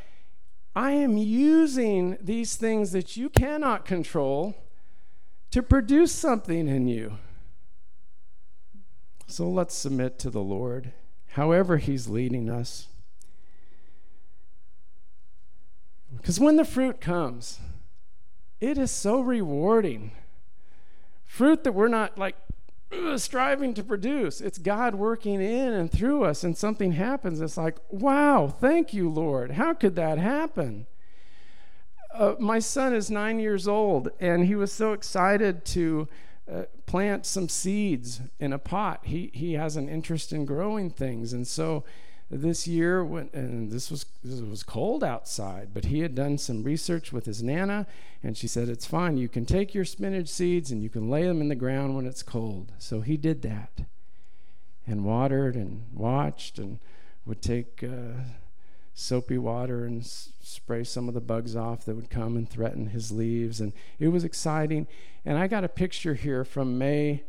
I 0.74 0.90
am 0.90 1.16
using 1.16 2.18
these 2.20 2.56
things 2.56 2.92
that 2.92 3.16
you 3.16 3.28
cannot 3.30 3.84
control 3.84 4.54
to 5.50 5.62
produce 5.62 6.12
something 6.12 6.68
in 6.68 6.86
you. 6.86 7.18
So 9.26 9.48
let's 9.48 9.74
submit 9.74 10.18
to 10.20 10.30
the 10.30 10.42
Lord, 10.42 10.92
however 11.32 11.78
He's 11.78 12.08
leading 12.08 12.50
us. 12.50 12.88
Because 16.16 16.40
when 16.40 16.56
the 16.56 16.64
fruit 16.64 17.00
comes, 17.00 17.58
it 18.60 18.78
is 18.78 18.90
so 18.90 19.20
rewarding. 19.20 20.12
Fruit 21.24 21.64
that 21.64 21.72
we're 21.72 21.88
not 21.88 22.18
like 22.18 22.36
striving 23.16 23.74
to 23.74 23.82
produce. 23.82 24.40
It's 24.40 24.58
God 24.58 24.94
working 24.94 25.40
in 25.40 25.72
and 25.72 25.90
through 25.90 26.24
us, 26.24 26.44
and 26.44 26.56
something 26.56 26.92
happens. 26.92 27.40
It's 27.40 27.56
like, 27.56 27.78
wow, 27.90 28.48
thank 28.48 28.92
you, 28.94 29.10
Lord. 29.10 29.52
How 29.52 29.74
could 29.74 29.96
that 29.96 30.18
happen? 30.18 30.86
Uh, 32.14 32.34
my 32.38 32.58
son 32.58 32.94
is 32.94 33.10
nine 33.10 33.38
years 33.38 33.68
old, 33.68 34.10
and 34.20 34.46
he 34.46 34.54
was 34.54 34.72
so 34.72 34.92
excited 34.92 35.64
to 35.66 36.08
uh, 36.50 36.62
plant 36.86 37.26
some 37.26 37.48
seeds 37.48 38.20
in 38.38 38.52
a 38.52 38.58
pot. 38.58 39.00
He 39.04 39.30
he 39.34 39.54
has 39.54 39.76
an 39.76 39.88
interest 39.88 40.32
in 40.32 40.46
growing 40.46 40.90
things, 40.90 41.32
and 41.32 41.46
so 41.46 41.84
this 42.28 42.66
year 42.66 43.04
when 43.04 43.30
and 43.32 43.70
this 43.70 43.90
was 43.90 44.04
this 44.24 44.40
was 44.40 44.64
cold 44.64 45.04
outside 45.04 45.68
but 45.72 45.84
he 45.84 46.00
had 46.00 46.14
done 46.14 46.36
some 46.36 46.64
research 46.64 47.12
with 47.12 47.24
his 47.24 47.40
nana 47.42 47.86
and 48.26 48.36
she 48.36 48.48
said 48.48 48.68
it's 48.68 48.86
fine. 48.86 49.16
You 49.16 49.28
can 49.28 49.46
take 49.46 49.72
your 49.72 49.84
spinach 49.84 50.26
seeds 50.28 50.72
and 50.72 50.82
you 50.82 50.88
can 50.88 51.08
lay 51.08 51.22
them 51.22 51.40
in 51.40 51.48
the 51.48 51.54
ground 51.54 51.94
when 51.94 52.06
it's 52.06 52.24
cold. 52.24 52.72
So 52.76 53.00
he 53.00 53.16
did 53.16 53.42
that 53.42 53.82
and 54.84 55.04
watered 55.04 55.54
and 55.54 55.84
watched 55.94 56.58
and 56.58 56.80
would 57.24 57.40
take 57.40 57.84
uh, 57.84 58.22
soapy 58.94 59.38
water 59.38 59.84
and 59.84 60.02
s- 60.02 60.30
spray 60.42 60.82
some 60.82 61.06
of 61.06 61.14
the 61.14 61.20
bugs 61.20 61.54
off 61.54 61.84
that 61.84 61.94
would 61.94 62.10
come 62.10 62.36
and 62.36 62.50
threaten 62.50 62.88
his 62.88 63.12
leaves. 63.12 63.60
And 63.60 63.72
it 64.00 64.08
was 64.08 64.24
exciting. 64.24 64.88
And 65.24 65.38
i 65.38 65.46
got 65.46 65.62
a 65.62 65.68
picture 65.68 66.14
here 66.14 66.44
from 66.44 66.78
may 66.78 67.22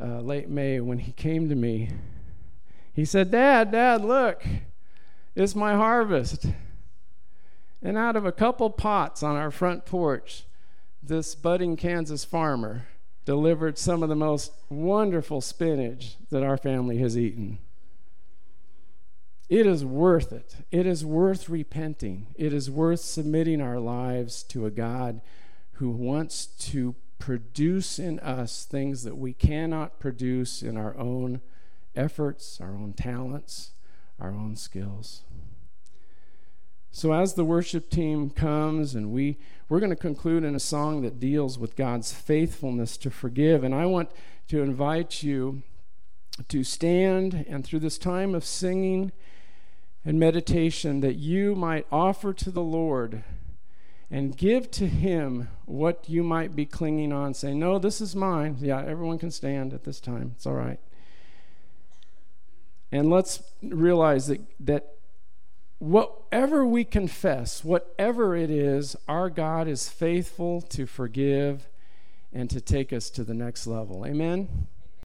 uh, 0.00 0.20
late 0.20 0.48
may 0.48 0.80
when 0.80 1.00
he 1.00 1.12
came 1.12 1.50
to 1.50 1.54
me 1.54 1.90
he 2.92 3.04
said, 3.04 3.30
Dad, 3.30 3.72
Dad, 3.72 4.04
look, 4.04 4.42
it's 5.34 5.54
my 5.54 5.74
harvest. 5.74 6.46
And 7.82 7.96
out 7.96 8.16
of 8.16 8.26
a 8.26 8.32
couple 8.32 8.70
pots 8.70 9.22
on 9.22 9.36
our 9.36 9.50
front 9.50 9.86
porch, 9.86 10.44
this 11.02 11.34
budding 11.34 11.76
Kansas 11.76 12.24
farmer 12.24 12.86
delivered 13.24 13.78
some 13.78 14.02
of 14.02 14.08
the 14.08 14.16
most 14.16 14.52
wonderful 14.68 15.40
spinach 15.40 16.16
that 16.30 16.42
our 16.42 16.56
family 16.56 16.98
has 16.98 17.16
eaten. 17.16 17.58
It 19.48 19.66
is 19.66 19.84
worth 19.84 20.32
it. 20.32 20.56
It 20.70 20.86
is 20.86 21.04
worth 21.04 21.48
repenting. 21.48 22.28
It 22.36 22.52
is 22.52 22.70
worth 22.70 23.00
submitting 23.00 23.60
our 23.60 23.80
lives 23.80 24.42
to 24.44 24.64
a 24.66 24.70
God 24.70 25.20
who 25.72 25.90
wants 25.90 26.46
to 26.46 26.94
produce 27.18 27.98
in 27.98 28.18
us 28.20 28.64
things 28.64 29.02
that 29.02 29.16
we 29.16 29.32
cannot 29.32 29.98
produce 29.98 30.62
in 30.62 30.76
our 30.76 30.96
own 30.96 31.40
efforts, 31.94 32.60
our 32.60 32.74
own 32.74 32.92
talents, 32.92 33.72
our 34.18 34.30
own 34.30 34.56
skills. 34.56 35.22
So 36.92 37.12
as 37.12 37.34
the 37.34 37.44
worship 37.44 37.88
team 37.88 38.30
comes 38.30 38.94
and 38.94 39.10
we 39.12 39.38
we're 39.68 39.78
going 39.78 39.90
to 39.90 39.96
conclude 39.96 40.42
in 40.42 40.56
a 40.56 40.60
song 40.60 41.02
that 41.02 41.20
deals 41.20 41.56
with 41.56 41.76
God's 41.76 42.12
faithfulness 42.12 42.96
to 42.98 43.10
forgive. 43.10 43.62
And 43.62 43.72
I 43.72 43.86
want 43.86 44.10
to 44.48 44.60
invite 44.62 45.22
you 45.22 45.62
to 46.48 46.64
stand 46.64 47.46
and 47.48 47.64
through 47.64 47.78
this 47.78 47.98
time 47.98 48.34
of 48.34 48.44
singing 48.44 49.12
and 50.04 50.18
meditation 50.18 51.00
that 51.00 51.14
you 51.14 51.54
might 51.54 51.86
offer 51.92 52.32
to 52.32 52.50
the 52.50 52.62
Lord 52.62 53.22
and 54.10 54.36
give 54.36 54.70
to 54.72 54.88
him 54.88 55.48
what 55.66 56.08
you 56.08 56.24
might 56.24 56.56
be 56.56 56.66
clinging 56.66 57.12
on 57.12 57.32
say 57.34 57.54
no 57.54 57.78
this 57.78 58.00
is 58.00 58.16
mine. 58.16 58.56
Yeah 58.60 58.82
everyone 58.84 59.18
can 59.18 59.30
stand 59.30 59.72
at 59.72 59.84
this 59.84 60.00
time. 60.00 60.32
It's 60.34 60.46
all 60.46 60.54
right 60.54 60.80
and 62.92 63.10
let's 63.10 63.42
realize 63.62 64.26
that, 64.26 64.40
that 64.60 64.94
whatever 65.78 66.64
we 66.66 66.84
confess, 66.84 67.64
whatever 67.64 68.36
it 68.36 68.50
is, 68.50 68.96
our 69.08 69.30
God 69.30 69.68
is 69.68 69.88
faithful 69.88 70.60
to 70.62 70.86
forgive 70.86 71.68
and 72.32 72.48
to 72.50 72.60
take 72.60 72.92
us 72.92 73.10
to 73.10 73.24
the 73.24 73.34
next 73.34 73.66
level. 73.66 74.06
Amen? 74.06 74.66